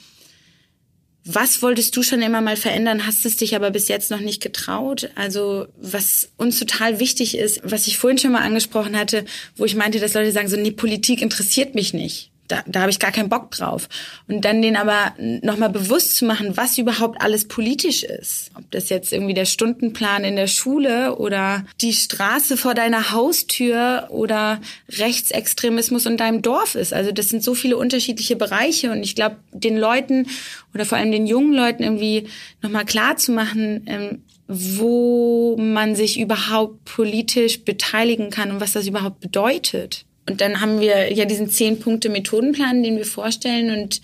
was 1.24 1.62
wolltest 1.62 1.96
du 1.96 2.02
schon 2.02 2.22
immer 2.22 2.40
mal 2.40 2.56
verändern, 2.56 3.06
hast 3.06 3.26
es 3.26 3.36
dich 3.36 3.56
aber 3.56 3.70
bis 3.70 3.88
jetzt 3.88 4.10
noch 4.10 4.20
nicht 4.20 4.40
getraut? 4.40 5.10
Also 5.16 5.66
was 5.76 6.30
uns 6.36 6.58
total 6.58 7.00
wichtig 7.00 7.36
ist, 7.36 7.60
was 7.64 7.88
ich 7.88 7.98
vorhin 7.98 8.18
schon 8.18 8.32
mal 8.32 8.42
angesprochen 8.42 8.96
hatte, 8.96 9.24
wo 9.56 9.64
ich 9.64 9.74
meinte, 9.74 9.98
dass 9.98 10.14
Leute 10.14 10.30
sagen, 10.30 10.48
so, 10.48 10.56
nee, 10.56 10.70
Politik 10.70 11.20
interessiert 11.22 11.74
mich 11.74 11.92
nicht 11.92 12.30
da, 12.48 12.62
da 12.66 12.80
habe 12.80 12.90
ich 12.90 12.98
gar 12.98 13.12
keinen 13.12 13.28
Bock 13.28 13.50
drauf. 13.50 13.88
Und 14.26 14.44
dann 14.44 14.62
den 14.62 14.76
aber 14.76 15.14
nochmal 15.18 15.68
bewusst 15.68 16.16
zu 16.16 16.24
machen, 16.24 16.56
was 16.56 16.78
überhaupt 16.78 17.20
alles 17.20 17.46
politisch 17.46 18.02
ist. 18.02 18.50
Ob 18.54 18.68
das 18.70 18.88
jetzt 18.88 19.12
irgendwie 19.12 19.34
der 19.34 19.44
Stundenplan 19.44 20.24
in 20.24 20.36
der 20.36 20.46
Schule 20.46 21.16
oder 21.16 21.64
die 21.80 21.92
Straße 21.92 22.56
vor 22.56 22.74
deiner 22.74 23.12
Haustür 23.12 24.08
oder 24.10 24.60
Rechtsextremismus 24.90 26.06
in 26.06 26.16
deinem 26.16 26.42
Dorf 26.42 26.74
ist. 26.74 26.92
Also 26.92 27.12
das 27.12 27.28
sind 27.28 27.44
so 27.44 27.54
viele 27.54 27.76
unterschiedliche 27.76 28.36
Bereiche 28.36 28.90
und 28.90 29.02
ich 29.02 29.14
glaube, 29.14 29.36
den 29.52 29.76
Leuten 29.76 30.26
oder 30.74 30.84
vor 30.84 30.98
allem 30.98 31.12
den 31.12 31.26
jungen 31.26 31.52
Leuten 31.52 31.82
irgendwie 31.82 32.28
nochmal 32.62 32.84
klar 32.84 33.16
zu 33.16 33.32
machen, 33.32 33.84
ähm, 33.86 34.22
wo 34.48 35.56
man 35.58 35.94
sich 35.94 36.18
überhaupt 36.18 36.84
politisch 36.86 37.64
beteiligen 37.64 38.30
kann 38.30 38.50
und 38.50 38.60
was 38.60 38.72
das 38.72 38.86
überhaupt 38.86 39.20
bedeutet. 39.20 40.06
Und 40.28 40.40
dann 40.40 40.60
haben 40.60 40.80
wir 40.80 41.12
ja 41.12 41.24
diesen 41.24 41.48
zehn 41.48 41.80
Punkte 41.80 42.10
Methodenplan, 42.10 42.82
den 42.82 42.96
wir 42.96 43.06
vorstellen 43.06 43.70
und 43.70 44.02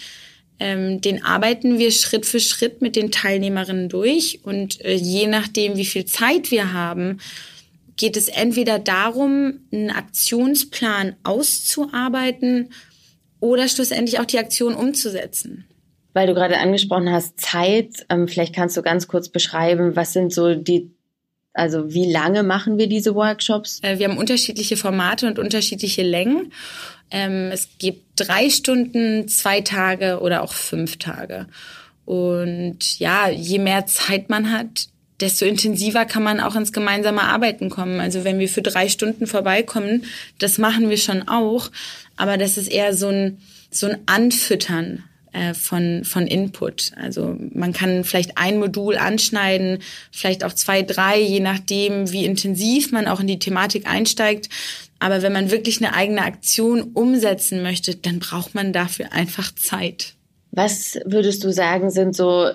ähm, 0.58 1.00
den 1.00 1.22
arbeiten 1.24 1.78
wir 1.78 1.90
Schritt 1.90 2.24
für 2.24 2.40
Schritt 2.40 2.80
mit 2.80 2.96
den 2.96 3.10
Teilnehmerinnen 3.10 3.88
durch. 3.88 4.40
Und 4.44 4.82
äh, 4.84 4.94
je 4.94 5.26
nachdem, 5.26 5.76
wie 5.76 5.84
viel 5.84 6.04
Zeit 6.06 6.50
wir 6.50 6.72
haben, 6.72 7.18
geht 7.96 8.16
es 8.16 8.28
entweder 8.28 8.78
darum, 8.78 9.60
einen 9.72 9.90
Aktionsplan 9.90 11.16
auszuarbeiten 11.24 12.70
oder 13.40 13.68
schlussendlich 13.68 14.20
auch 14.20 14.24
die 14.24 14.38
Aktion 14.38 14.74
umzusetzen. 14.74 15.66
Weil 16.12 16.28
du 16.28 16.34
gerade 16.34 16.58
angesprochen 16.58 17.10
hast, 17.10 17.40
Zeit, 17.40 18.06
ähm, 18.08 18.28
vielleicht 18.28 18.54
kannst 18.54 18.76
du 18.76 18.82
ganz 18.82 19.08
kurz 19.08 19.28
beschreiben, 19.28 19.96
was 19.96 20.12
sind 20.12 20.32
so 20.32 20.54
die 20.54 20.90
also 21.54 21.94
wie 21.94 22.10
lange 22.10 22.42
machen 22.42 22.78
wir 22.78 22.88
diese 22.88 23.14
Workshops? 23.14 23.78
Äh, 23.82 23.98
wir 23.98 24.08
haben 24.08 24.18
unterschiedliche 24.18 24.76
Formate 24.76 25.26
und 25.28 25.38
unterschiedliche 25.38 26.02
Längen. 26.02 26.52
Ähm, 27.10 27.50
es 27.52 27.68
gibt 27.78 28.02
drei 28.16 28.50
Stunden, 28.50 29.28
zwei 29.28 29.60
Tage 29.60 30.20
oder 30.20 30.42
auch 30.42 30.52
fünf 30.52 30.98
Tage. 30.98 31.46
Und 32.04 32.98
ja, 32.98 33.30
je 33.30 33.60
mehr 33.60 33.86
Zeit 33.86 34.28
man 34.28 34.50
hat, 34.50 34.88
desto 35.20 35.44
intensiver 35.44 36.04
kann 36.06 36.24
man 36.24 36.40
auch 36.40 36.56
ins 36.56 36.72
gemeinsame 36.72 37.22
Arbeiten 37.22 37.70
kommen. 37.70 38.00
Also 38.00 38.24
wenn 38.24 38.40
wir 38.40 38.48
für 38.48 38.62
drei 38.62 38.88
Stunden 38.88 39.28
vorbeikommen, 39.28 40.04
das 40.40 40.58
machen 40.58 40.90
wir 40.90 40.98
schon 40.98 41.28
auch. 41.28 41.70
Aber 42.16 42.36
das 42.36 42.58
ist 42.58 42.68
eher 42.68 42.94
so 42.94 43.08
ein, 43.08 43.38
so 43.70 43.86
ein 43.86 43.98
Anfüttern 44.06 45.04
von, 45.54 46.04
von 46.04 46.26
Input. 46.26 46.92
Also 46.96 47.36
man 47.52 47.72
kann 47.72 48.04
vielleicht 48.04 48.38
ein 48.38 48.58
Modul 48.58 48.96
anschneiden, 48.96 49.80
vielleicht 50.12 50.44
auch 50.44 50.52
zwei, 50.52 50.82
drei, 50.82 51.20
je 51.20 51.40
nachdem, 51.40 52.12
wie 52.12 52.24
intensiv 52.24 52.92
man 52.92 53.08
auch 53.08 53.20
in 53.20 53.26
die 53.26 53.38
Thematik 53.38 53.88
einsteigt. 53.88 54.48
Aber 55.00 55.22
wenn 55.22 55.32
man 55.32 55.50
wirklich 55.50 55.84
eine 55.84 55.94
eigene 55.94 56.22
Aktion 56.22 56.82
umsetzen 56.94 57.62
möchte, 57.62 57.96
dann 57.96 58.20
braucht 58.20 58.54
man 58.54 58.72
dafür 58.72 59.12
einfach 59.12 59.54
Zeit. 59.54 60.14
Was 60.52 60.98
würdest 61.04 61.42
du 61.42 61.52
sagen, 61.52 61.90
sind 61.90 62.14
so 62.14 62.50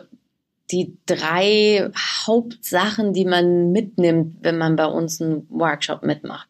die 0.71 0.97
drei 1.05 1.89
Hauptsachen, 2.25 3.13
die 3.13 3.25
man 3.25 3.71
mitnimmt, 3.71 4.37
wenn 4.41 4.57
man 4.57 4.75
bei 4.75 4.85
uns 4.85 5.21
einen 5.21 5.45
Workshop 5.49 6.03
mitmacht? 6.03 6.47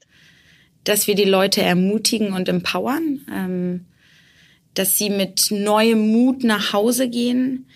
Dass 0.83 1.07
wir 1.07 1.15
die 1.15 1.25
Leute 1.25 1.61
ermutigen 1.61 2.33
und 2.33 2.47
empowern. 2.49 3.25
Ähm, 3.33 3.85
dass 4.73 4.97
sie 4.97 5.09
mit 5.09 5.47
neuem 5.51 6.11
Mut 6.11 6.43
nach 6.43 6.73
Hause 6.73 7.09
gehen. 7.09 7.67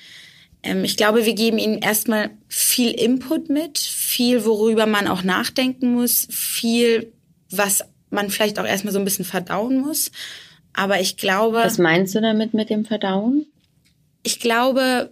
Ähm, 0.63 0.83
ich 0.83 0.97
glaube, 0.97 1.25
wir 1.25 1.33
geben 1.33 1.57
ihnen 1.57 1.79
erstmal 1.79 2.31
viel 2.47 2.91
Input 2.91 3.49
mit, 3.49 3.77
viel, 3.77 4.45
worüber 4.45 4.85
man 4.85 5.07
auch 5.07 5.23
nachdenken 5.23 5.93
muss, 5.93 6.27
viel, 6.29 7.11
was 7.49 7.83
man 8.09 8.29
vielleicht 8.29 8.59
auch 8.59 8.65
erstmal 8.65 8.93
so 8.93 8.99
ein 8.99 9.05
bisschen 9.05 9.25
verdauen 9.25 9.79
muss. 9.79 10.11
Aber 10.73 10.99
ich 10.99 11.17
glaube. 11.17 11.57
Was 11.57 11.77
meinst 11.77 12.15
du 12.15 12.21
damit 12.21 12.53
mit 12.53 12.69
dem 12.69 12.85
Verdauen? 12.85 13.45
Ich 14.23 14.39
glaube, 14.39 15.11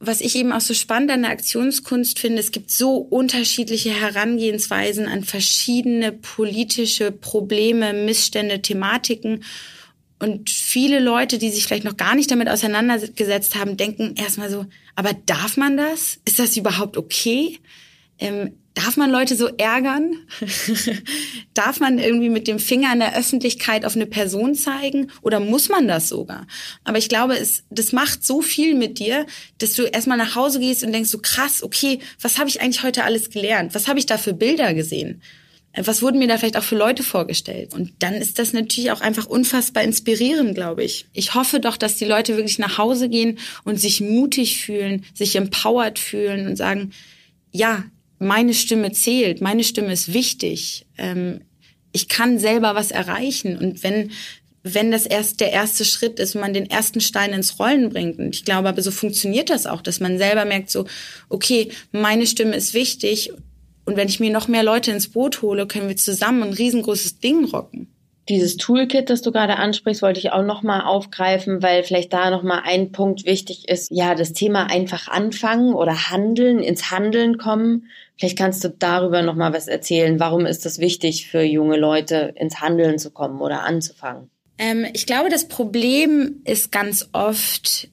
was 0.00 0.20
ich 0.20 0.36
eben 0.36 0.52
auch 0.52 0.60
so 0.60 0.74
spannend 0.74 1.10
an 1.10 1.22
der 1.22 1.32
Aktionskunst 1.32 2.18
finde, 2.18 2.38
es 2.38 2.52
gibt 2.52 2.70
so 2.70 2.96
unterschiedliche 2.96 3.90
Herangehensweisen 3.90 5.06
an 5.06 5.24
verschiedene 5.24 6.12
politische 6.12 7.10
Probleme, 7.10 7.92
Missstände, 7.92 8.62
Thematiken. 8.62 9.44
Und 10.18 10.50
viele 10.50 10.98
Leute, 11.00 11.38
die 11.38 11.50
sich 11.50 11.64
vielleicht 11.64 11.84
noch 11.84 11.96
gar 11.96 12.14
nicht 12.14 12.30
damit 12.30 12.48
auseinandergesetzt 12.48 13.54
haben, 13.54 13.76
denken 13.76 14.14
erstmal 14.16 14.50
so, 14.50 14.66
aber 14.96 15.12
darf 15.26 15.56
man 15.56 15.76
das? 15.76 16.18
Ist 16.24 16.38
das 16.38 16.56
überhaupt 16.56 16.96
okay? 16.96 17.60
Ähm, 18.18 18.54
darf 18.74 18.96
man 18.96 19.10
Leute 19.10 19.36
so 19.36 19.46
ärgern? 19.46 20.16
darf 21.54 21.78
man 21.78 21.98
irgendwie 21.98 22.28
mit 22.28 22.48
dem 22.48 22.58
Finger 22.58 22.92
in 22.92 23.00
der 23.00 23.16
Öffentlichkeit 23.16 23.84
auf 23.84 23.94
eine 23.94 24.06
Person 24.06 24.56
zeigen? 24.56 25.10
Oder 25.22 25.38
muss 25.38 25.68
man 25.68 25.86
das 25.86 26.08
sogar? 26.08 26.46
Aber 26.82 26.98
ich 26.98 27.08
glaube, 27.08 27.38
es, 27.38 27.62
das 27.70 27.92
macht 27.92 28.24
so 28.24 28.42
viel 28.42 28.74
mit 28.74 28.98
dir, 28.98 29.26
dass 29.58 29.74
du 29.74 29.82
erstmal 29.82 30.18
nach 30.18 30.34
Hause 30.34 30.58
gehst 30.58 30.82
und 30.82 30.92
denkst 30.92 31.10
so 31.10 31.18
krass, 31.18 31.62
okay, 31.62 32.00
was 32.20 32.38
habe 32.38 32.48
ich 32.48 32.60
eigentlich 32.60 32.82
heute 32.82 33.04
alles 33.04 33.30
gelernt? 33.30 33.74
Was 33.74 33.86
habe 33.86 33.98
ich 33.98 34.06
da 34.06 34.18
für 34.18 34.32
Bilder 34.32 34.74
gesehen? 34.74 35.22
Was 35.86 36.02
wurden 36.02 36.18
mir 36.18 36.28
da 36.28 36.38
vielleicht 36.38 36.56
auch 36.56 36.62
für 36.62 36.76
Leute 36.76 37.02
vorgestellt? 37.02 37.74
Und 37.74 37.92
dann 38.00 38.14
ist 38.14 38.38
das 38.38 38.52
natürlich 38.52 38.90
auch 38.90 39.00
einfach 39.00 39.26
unfassbar 39.26 39.82
inspirierend, 39.82 40.54
glaube 40.54 40.84
ich. 40.84 41.06
Ich 41.12 41.34
hoffe 41.34 41.60
doch, 41.60 41.76
dass 41.76 41.96
die 41.96 42.04
Leute 42.04 42.36
wirklich 42.36 42.58
nach 42.58 42.78
Hause 42.78 43.08
gehen 43.08 43.38
und 43.64 43.78
sich 43.78 44.00
mutig 44.00 44.62
fühlen, 44.62 45.04
sich 45.14 45.36
empowered 45.36 45.98
fühlen 45.98 46.46
und 46.46 46.56
sagen, 46.56 46.92
ja, 47.52 47.84
meine 48.18 48.54
Stimme 48.54 48.92
zählt, 48.92 49.40
meine 49.40 49.64
Stimme 49.64 49.92
ist 49.92 50.12
wichtig. 50.12 50.86
Ähm, 50.96 51.42
ich 51.92 52.08
kann 52.08 52.38
selber 52.38 52.74
was 52.74 52.90
erreichen. 52.90 53.56
Und 53.56 53.82
wenn, 53.82 54.10
wenn 54.62 54.90
das 54.90 55.06
erst 55.06 55.40
der 55.40 55.52
erste 55.52 55.84
Schritt 55.84 56.18
ist 56.18 56.34
und 56.34 56.40
man 56.40 56.54
den 56.54 56.68
ersten 56.68 57.00
Stein 57.00 57.32
ins 57.32 57.58
Rollen 57.58 57.90
bringt. 57.90 58.18
Und 58.18 58.34
ich 58.34 58.44
glaube 58.44 58.68
aber, 58.68 58.82
so 58.82 58.90
funktioniert 58.90 59.50
das 59.50 59.66
auch, 59.66 59.82
dass 59.82 60.00
man 60.00 60.18
selber 60.18 60.44
merkt 60.44 60.70
so, 60.70 60.86
okay, 61.28 61.70
meine 61.92 62.26
Stimme 62.26 62.56
ist 62.56 62.74
wichtig 62.74 63.32
und 63.88 63.96
wenn 63.96 64.08
ich 64.08 64.20
mir 64.20 64.30
noch 64.30 64.48
mehr 64.48 64.62
Leute 64.62 64.90
ins 64.90 65.08
Boot 65.08 65.40
hole, 65.40 65.66
können 65.66 65.88
wir 65.88 65.96
zusammen 65.96 66.42
ein 66.42 66.52
riesengroßes 66.52 67.20
Ding 67.20 67.46
rocken. 67.46 67.88
Dieses 68.28 68.58
Toolkit, 68.58 69.08
das 69.08 69.22
du 69.22 69.32
gerade 69.32 69.56
ansprichst, 69.56 70.02
wollte 70.02 70.20
ich 70.20 70.30
auch 70.30 70.44
nochmal 70.44 70.82
aufgreifen, 70.82 71.62
weil 71.62 71.82
vielleicht 71.82 72.12
da 72.12 72.28
nochmal 72.28 72.60
ein 72.66 72.92
Punkt 72.92 73.24
wichtig 73.24 73.66
ist. 73.66 73.90
Ja, 73.90 74.14
das 74.14 74.34
Thema 74.34 74.64
einfach 74.70 75.08
anfangen 75.08 75.72
oder 75.72 76.10
handeln, 76.10 76.58
ins 76.58 76.90
Handeln 76.90 77.38
kommen. 77.38 77.86
Vielleicht 78.18 78.36
kannst 78.36 78.62
du 78.62 78.68
darüber 78.68 79.22
nochmal 79.22 79.54
was 79.54 79.68
erzählen. 79.68 80.20
Warum 80.20 80.44
ist 80.44 80.66
das 80.66 80.78
wichtig 80.78 81.26
für 81.26 81.40
junge 81.40 81.78
Leute, 81.78 82.34
ins 82.36 82.60
Handeln 82.60 82.98
zu 82.98 83.10
kommen 83.10 83.40
oder 83.40 83.62
anzufangen? 83.62 84.28
Ähm, 84.58 84.84
ich 84.92 85.06
glaube, 85.06 85.30
das 85.30 85.48
Problem 85.48 86.42
ist 86.44 86.70
ganz 86.70 87.08
oft, 87.12 87.88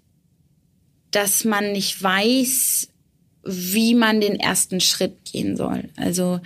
dass 1.11 1.45
man 1.45 1.71
nicht 1.71 2.03
weiß, 2.03 2.89
wie 3.45 3.93
man 3.95 4.21
den 4.21 4.39
ersten 4.39 4.81
Schritt 4.81 5.13
gehen 5.31 5.55
soll. 5.55 5.89
Also 5.95 6.39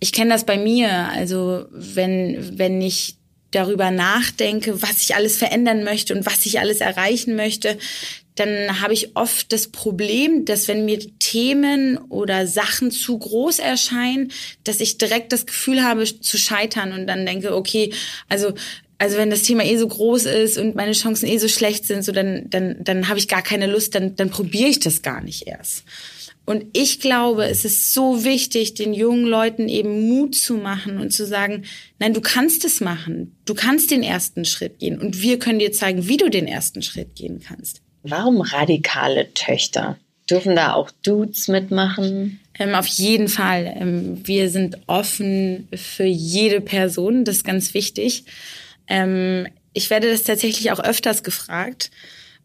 ich 0.00 0.12
kenne 0.12 0.30
das 0.30 0.44
bei 0.44 0.58
mir. 0.58 0.90
Also 0.90 1.66
wenn, 1.70 2.58
wenn 2.58 2.82
ich 2.82 3.16
darüber 3.52 3.90
nachdenke, 3.90 4.82
was 4.82 5.02
ich 5.02 5.14
alles 5.14 5.36
verändern 5.36 5.84
möchte 5.84 6.14
und 6.14 6.26
was 6.26 6.44
ich 6.44 6.58
alles 6.58 6.80
erreichen 6.80 7.36
möchte, 7.36 7.78
dann 8.34 8.80
habe 8.80 8.94
ich 8.94 9.16
oft 9.16 9.52
das 9.52 9.68
Problem, 9.68 10.44
dass 10.44 10.66
wenn 10.66 10.84
mir 10.84 10.98
Themen 11.20 11.98
oder 11.98 12.48
Sachen 12.48 12.90
zu 12.90 13.16
groß 13.16 13.60
erscheinen, 13.60 14.32
dass 14.64 14.80
ich 14.80 14.98
direkt 14.98 15.32
das 15.32 15.46
Gefühl 15.46 15.84
habe 15.84 16.04
zu 16.04 16.36
scheitern 16.36 16.92
und 16.92 17.06
dann 17.06 17.26
denke, 17.26 17.54
okay, 17.54 17.92
also 18.28 18.52
also 18.98 19.16
wenn 19.16 19.30
das 19.30 19.42
Thema 19.42 19.64
eh 19.64 19.76
so 19.76 19.88
groß 19.88 20.26
ist 20.26 20.58
und 20.58 20.74
meine 20.74 20.92
Chancen 20.92 21.28
eh 21.28 21.38
so 21.38 21.48
schlecht 21.48 21.86
sind, 21.86 22.04
so 22.04 22.12
dann 22.12 22.46
dann 22.50 22.76
dann 22.82 23.08
habe 23.08 23.18
ich 23.18 23.28
gar 23.28 23.42
keine 23.42 23.66
Lust, 23.66 23.94
dann 23.94 24.16
dann 24.16 24.30
probiere 24.30 24.68
ich 24.68 24.80
das 24.80 25.02
gar 25.02 25.20
nicht 25.20 25.46
erst. 25.46 25.84
Und 26.46 26.66
ich 26.74 27.00
glaube, 27.00 27.46
es 27.46 27.64
ist 27.64 27.94
so 27.94 28.22
wichtig, 28.22 28.74
den 28.74 28.92
jungen 28.92 29.24
Leuten 29.24 29.68
eben 29.68 30.08
Mut 30.08 30.34
zu 30.34 30.54
machen 30.54 30.98
und 30.98 31.10
zu 31.10 31.26
sagen, 31.26 31.64
nein, 31.98 32.12
du 32.12 32.20
kannst 32.20 32.66
es 32.66 32.82
machen. 32.82 33.34
Du 33.46 33.54
kannst 33.54 33.90
den 33.90 34.02
ersten 34.02 34.44
Schritt 34.44 34.78
gehen 34.78 34.98
und 34.98 35.22
wir 35.22 35.38
können 35.38 35.58
dir 35.58 35.72
zeigen, 35.72 36.06
wie 36.06 36.18
du 36.18 36.28
den 36.28 36.46
ersten 36.46 36.82
Schritt 36.82 37.14
gehen 37.14 37.40
kannst. 37.40 37.80
Warum 38.02 38.42
radikale 38.42 39.32
Töchter? 39.32 39.96
Dürfen 40.28 40.54
da 40.54 40.74
auch 40.74 40.90
Dudes 41.02 41.48
mitmachen? 41.48 42.40
Ähm, 42.58 42.74
auf 42.74 42.86
jeden 42.86 43.28
Fall. 43.28 43.74
Ähm, 43.78 44.20
wir 44.24 44.50
sind 44.50 44.78
offen 44.86 45.68
für 45.74 46.04
jede 46.04 46.60
Person. 46.60 47.24
Das 47.24 47.36
ist 47.36 47.44
ganz 47.44 47.72
wichtig. 47.72 48.24
Ähm, 48.88 49.46
ich 49.72 49.90
werde 49.90 50.10
das 50.10 50.22
tatsächlich 50.22 50.70
auch 50.72 50.80
öfters 50.80 51.22
gefragt 51.22 51.90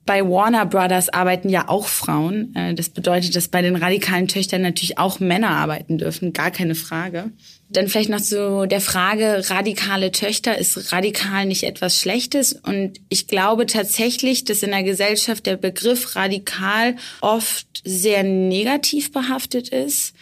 bei 0.09 0.27
Warner 0.27 0.65
Brothers 0.65 1.09
arbeiten 1.09 1.49
ja 1.49 1.69
auch 1.69 1.85
Frauen. 1.85 2.55
Äh, 2.55 2.73
das 2.73 2.89
bedeutet, 2.89 3.35
dass 3.35 3.47
bei 3.47 3.61
den 3.61 3.75
radikalen 3.75 4.27
Töchtern 4.27 4.63
natürlich 4.63 4.97
auch 4.97 5.19
Männer 5.19 5.51
arbeiten 5.51 5.99
dürfen, 5.99 6.33
gar 6.33 6.49
keine 6.49 6.73
Frage. 6.73 7.29
Dann 7.69 7.87
vielleicht 7.87 8.09
noch 8.09 8.19
zu 8.19 8.65
der 8.65 8.81
Frage, 8.81 9.47
radikale 9.51 10.11
Töchter, 10.11 10.57
ist 10.57 10.91
radikal 10.91 11.45
nicht 11.45 11.61
etwas 11.61 11.99
Schlechtes? 11.99 12.53
Und 12.53 12.99
ich 13.09 13.27
glaube 13.27 13.67
tatsächlich, 13.67 14.45
dass 14.45 14.63
in 14.63 14.71
der 14.71 14.81
Gesellschaft 14.81 15.45
der 15.45 15.57
Begriff 15.57 16.15
radikal 16.15 16.95
oft 17.21 17.67
sehr 17.83 18.23
negativ 18.23 19.11
behaftet 19.11 19.69
ist. 19.69 20.15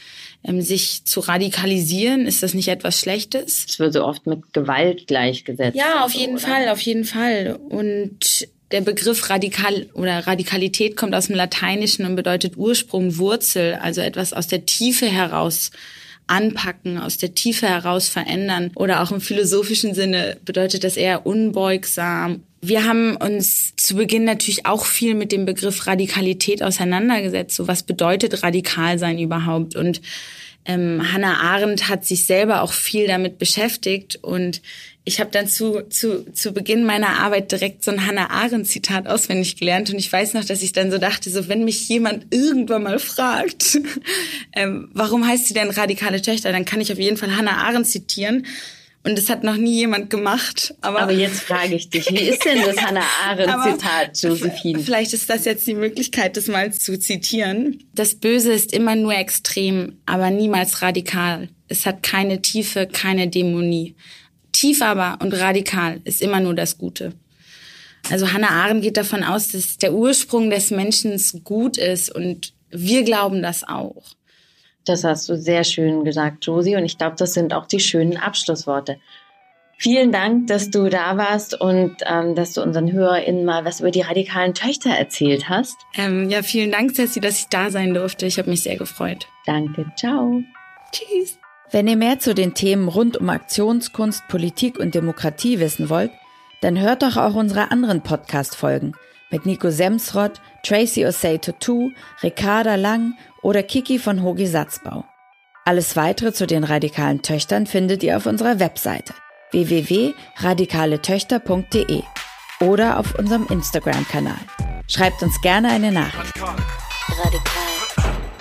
Ähm, 0.43 0.61
sich 0.61 1.03
zu 1.03 1.19
radikalisieren, 1.19 2.25
ist 2.25 2.43
das 2.43 2.53
nicht 2.53 2.67
etwas 2.69 2.99
Schlechtes? 2.99 3.65
Es 3.67 3.79
wird 3.79 3.93
so 3.93 4.05
oft 4.05 4.27
mit 4.27 4.53
Gewalt 4.53 5.07
gleichgesetzt. 5.07 5.75
Ja, 5.75 6.05
auf 6.05 6.13
jeden 6.13 6.37
oder? 6.37 6.47
Fall, 6.47 6.69
auf 6.69 6.79
jeden 6.79 7.03
Fall. 7.03 7.59
Und 7.69 8.47
der 8.71 8.81
Begriff 8.81 9.29
radikal 9.29 9.87
oder 9.93 10.27
Radikalität 10.27 10.95
kommt 10.95 11.15
aus 11.15 11.27
dem 11.27 11.35
Lateinischen 11.35 12.05
und 12.05 12.15
bedeutet 12.15 12.57
Ursprung, 12.57 13.17
Wurzel, 13.17 13.75
also 13.75 14.01
etwas 14.01 14.33
aus 14.33 14.47
der 14.47 14.65
Tiefe 14.65 15.07
heraus 15.07 15.71
anpacken, 16.27 16.97
aus 16.97 17.17
der 17.17 17.33
Tiefe 17.33 17.67
heraus 17.67 18.09
verändern. 18.09 18.71
Oder 18.75 19.01
auch 19.01 19.11
im 19.11 19.21
philosophischen 19.21 19.93
Sinne 19.93 20.37
bedeutet 20.43 20.83
das 20.83 20.97
eher 20.97 21.25
unbeugsam. 21.25 22.43
Wir 22.67 22.83
haben 22.85 23.15
uns 23.15 23.75
zu 23.77 23.95
Beginn 23.95 24.25
natürlich 24.25 24.65
auch 24.65 24.85
viel 24.85 25.15
mit 25.15 25.31
dem 25.31 25.45
Begriff 25.45 25.87
Radikalität 25.87 26.61
auseinandergesetzt. 26.61 27.55
So 27.55 27.69
was 27.69 27.83
bedeutet 27.83 28.43
radikal 28.43 28.99
sein 28.99 29.19
überhaupt? 29.19 29.77
Und 29.77 30.01
ähm, 30.65 31.01
Hannah 31.13 31.39
Arendt 31.39 31.87
hat 31.87 32.05
sich 32.05 32.25
selber 32.25 32.61
auch 32.61 32.73
viel 32.73 33.07
damit 33.07 33.37
beschäftigt 33.37 34.17
und 34.21 34.61
ich 35.05 35.21
habe 35.21 35.29
dann 35.31 35.47
zu, 35.47 35.83
zu, 35.87 36.29
zu 36.33 36.51
Beginn 36.51 36.83
meiner 36.83 37.19
Arbeit 37.19 37.53
direkt 37.53 37.85
so 37.85 37.91
ein 37.91 38.05
Hannah 38.05 38.29
Arendt 38.29 38.67
Zitat 38.67 39.07
auswendig 39.07 39.55
gelernt 39.55 39.89
und 39.89 39.97
ich 39.97 40.11
weiß 40.11 40.33
noch, 40.33 40.43
dass 40.43 40.61
ich 40.61 40.73
dann 40.73 40.91
so 40.91 40.97
dachte, 40.97 41.29
so 41.29 41.47
wenn 41.47 41.63
mich 41.63 41.87
jemand 41.87 42.25
irgendwann 42.35 42.83
mal 42.83 42.99
fragt, 42.99 43.79
ähm, 44.53 44.89
warum 44.91 45.25
heißt 45.25 45.47
sie 45.47 45.53
denn 45.53 45.69
radikale 45.69 46.21
Töchter, 46.21 46.51
dann 46.51 46.65
kann 46.65 46.81
ich 46.81 46.91
auf 46.91 46.99
jeden 46.99 47.15
Fall 47.15 47.37
Hannah 47.37 47.65
Arendt 47.65 47.87
zitieren. 47.87 48.45
Und 49.07 49.17
das 49.17 49.29
hat 49.29 49.41
noch 49.41 49.55
nie 49.55 49.73
jemand 49.73 50.09
gemacht. 50.09 50.75
Aber, 50.81 51.03
aber 51.03 51.13
jetzt 51.13 51.39
frage 51.43 51.75
ich 51.75 51.89
dich, 51.89 52.11
wie 52.11 52.27
ist 52.27 52.43
denn 52.43 52.59
das 52.65 52.75
Hannah 52.75 53.05
Arendt-Zitat, 53.25 54.17
Josephine? 54.21 54.79
Vielleicht 54.79 55.13
ist 55.13 55.29
das 55.29 55.45
jetzt 55.45 55.65
die 55.65 55.75
Möglichkeit, 55.75 56.35
das 56.35 56.47
mal 56.47 56.73
zu 56.73 56.99
zitieren. 56.99 57.85
Das 57.95 58.15
Böse 58.15 58.51
ist 58.51 58.73
immer 58.73 58.97
nur 58.97 59.15
extrem, 59.15 60.01
aber 60.05 60.29
niemals 60.29 60.81
radikal. 60.81 61.47
Es 61.69 61.85
hat 61.85 62.03
keine 62.03 62.41
Tiefe, 62.41 62.85
keine 62.85 63.29
Dämonie. 63.29 63.95
Tief 64.51 64.81
aber 64.81 65.19
und 65.21 65.33
radikal 65.33 66.01
ist 66.03 66.21
immer 66.21 66.41
nur 66.41 66.53
das 66.53 66.77
Gute. 66.77 67.13
Also 68.09 68.33
Hannah 68.33 68.49
Arendt 68.49 68.83
geht 68.83 68.97
davon 68.97 69.23
aus, 69.23 69.47
dass 69.47 69.77
der 69.77 69.93
Ursprung 69.93 70.49
des 70.49 70.69
Menschen 70.69 71.17
gut 71.45 71.77
ist 71.77 72.13
und 72.13 72.53
wir 72.71 73.03
glauben 73.03 73.41
das 73.41 73.63
auch. 73.63 74.03
Das 74.87 75.03
hast 75.03 75.27
du 75.29 75.37
sehr 75.37 75.63
schön 75.63 76.03
gesagt, 76.03 76.45
Josie, 76.45 76.75
und 76.75 76.85
ich 76.85 76.97
glaube, 76.97 77.15
das 77.17 77.33
sind 77.33 77.53
auch 77.53 77.65
die 77.65 77.79
schönen 77.79 78.17
Abschlussworte. 78.17 78.97
Vielen 79.79 80.11
Dank, 80.11 80.47
dass 80.47 80.71
du 80.71 80.89
da 80.89 81.17
warst 81.17 81.59
und 81.59 81.97
ähm, 82.05 82.33
dass 82.33 82.53
du 82.53 82.63
unseren 82.63 82.91
HörerInnen 82.91 83.45
mal 83.45 83.63
was 83.63 83.79
über 83.79 83.91
die 83.91 84.01
radikalen 84.01 84.55
Töchter 84.55 84.89
erzählt 84.89 85.49
hast. 85.49 85.75
Ähm, 85.95 86.29
ja, 86.29 86.41
vielen 86.41 86.71
Dank, 86.71 86.95
Ceci, 86.95 87.19
dass 87.19 87.39
ich 87.39 87.47
da 87.47 87.69
sein 87.69 87.93
durfte. 87.93 88.25
Ich 88.25 88.39
habe 88.39 88.49
mich 88.49 88.63
sehr 88.63 88.77
gefreut. 88.77 89.27
Danke, 89.45 89.85
ciao. 89.95 90.41
Tschüss. 90.91 91.37
Wenn 91.69 91.87
ihr 91.87 91.97
mehr 91.97 92.17
zu 92.17 92.33
den 92.33 92.55
Themen 92.55 92.87
rund 92.87 93.17
um 93.17 93.29
Aktionskunst, 93.29 94.27
Politik 94.29 94.79
und 94.79 94.95
Demokratie 94.95 95.59
wissen 95.59 95.89
wollt, 95.89 96.11
dann 96.61 96.79
hört 96.79 97.03
doch 97.03 97.17
auch 97.17 97.35
unsere 97.35 97.69
anderen 97.69 98.01
Podcast-Folgen 98.01 98.93
mit 99.29 99.45
Nico 99.45 99.69
Semsrott, 99.69 100.41
Tracy 100.63 101.05
Osei 101.05 101.37
Tutu, 101.37 101.91
Ricarda 102.23 102.75
Lang 102.75 103.13
oder 103.47 103.63
Kiki 103.63 103.97
von 103.97 104.21
Hogi 104.23 104.45
Satzbau. 104.45 105.05
Alles 105.63 105.95
weitere 105.95 106.33
zu 106.33 106.45
den 106.47 106.65
radikalen 106.65 107.21
Töchtern 107.21 107.65
findet 107.65 108.03
ihr 108.03 108.17
auf 108.17 108.25
unserer 108.25 108.59
Webseite 108.59 109.13
www.radikaletöchter.de 109.51 112.03
oder 112.59 112.99
auf 112.99 113.15
unserem 113.15 113.47
Instagram-Kanal. 113.47 114.35
Schreibt 114.89 115.23
uns 115.23 115.39
gerne 115.39 115.69
eine 115.69 115.93
Nachricht. 115.93 116.33
Radikal. 116.41 116.65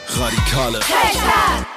Radikale. 0.08 0.80
Töchter! 0.80 1.75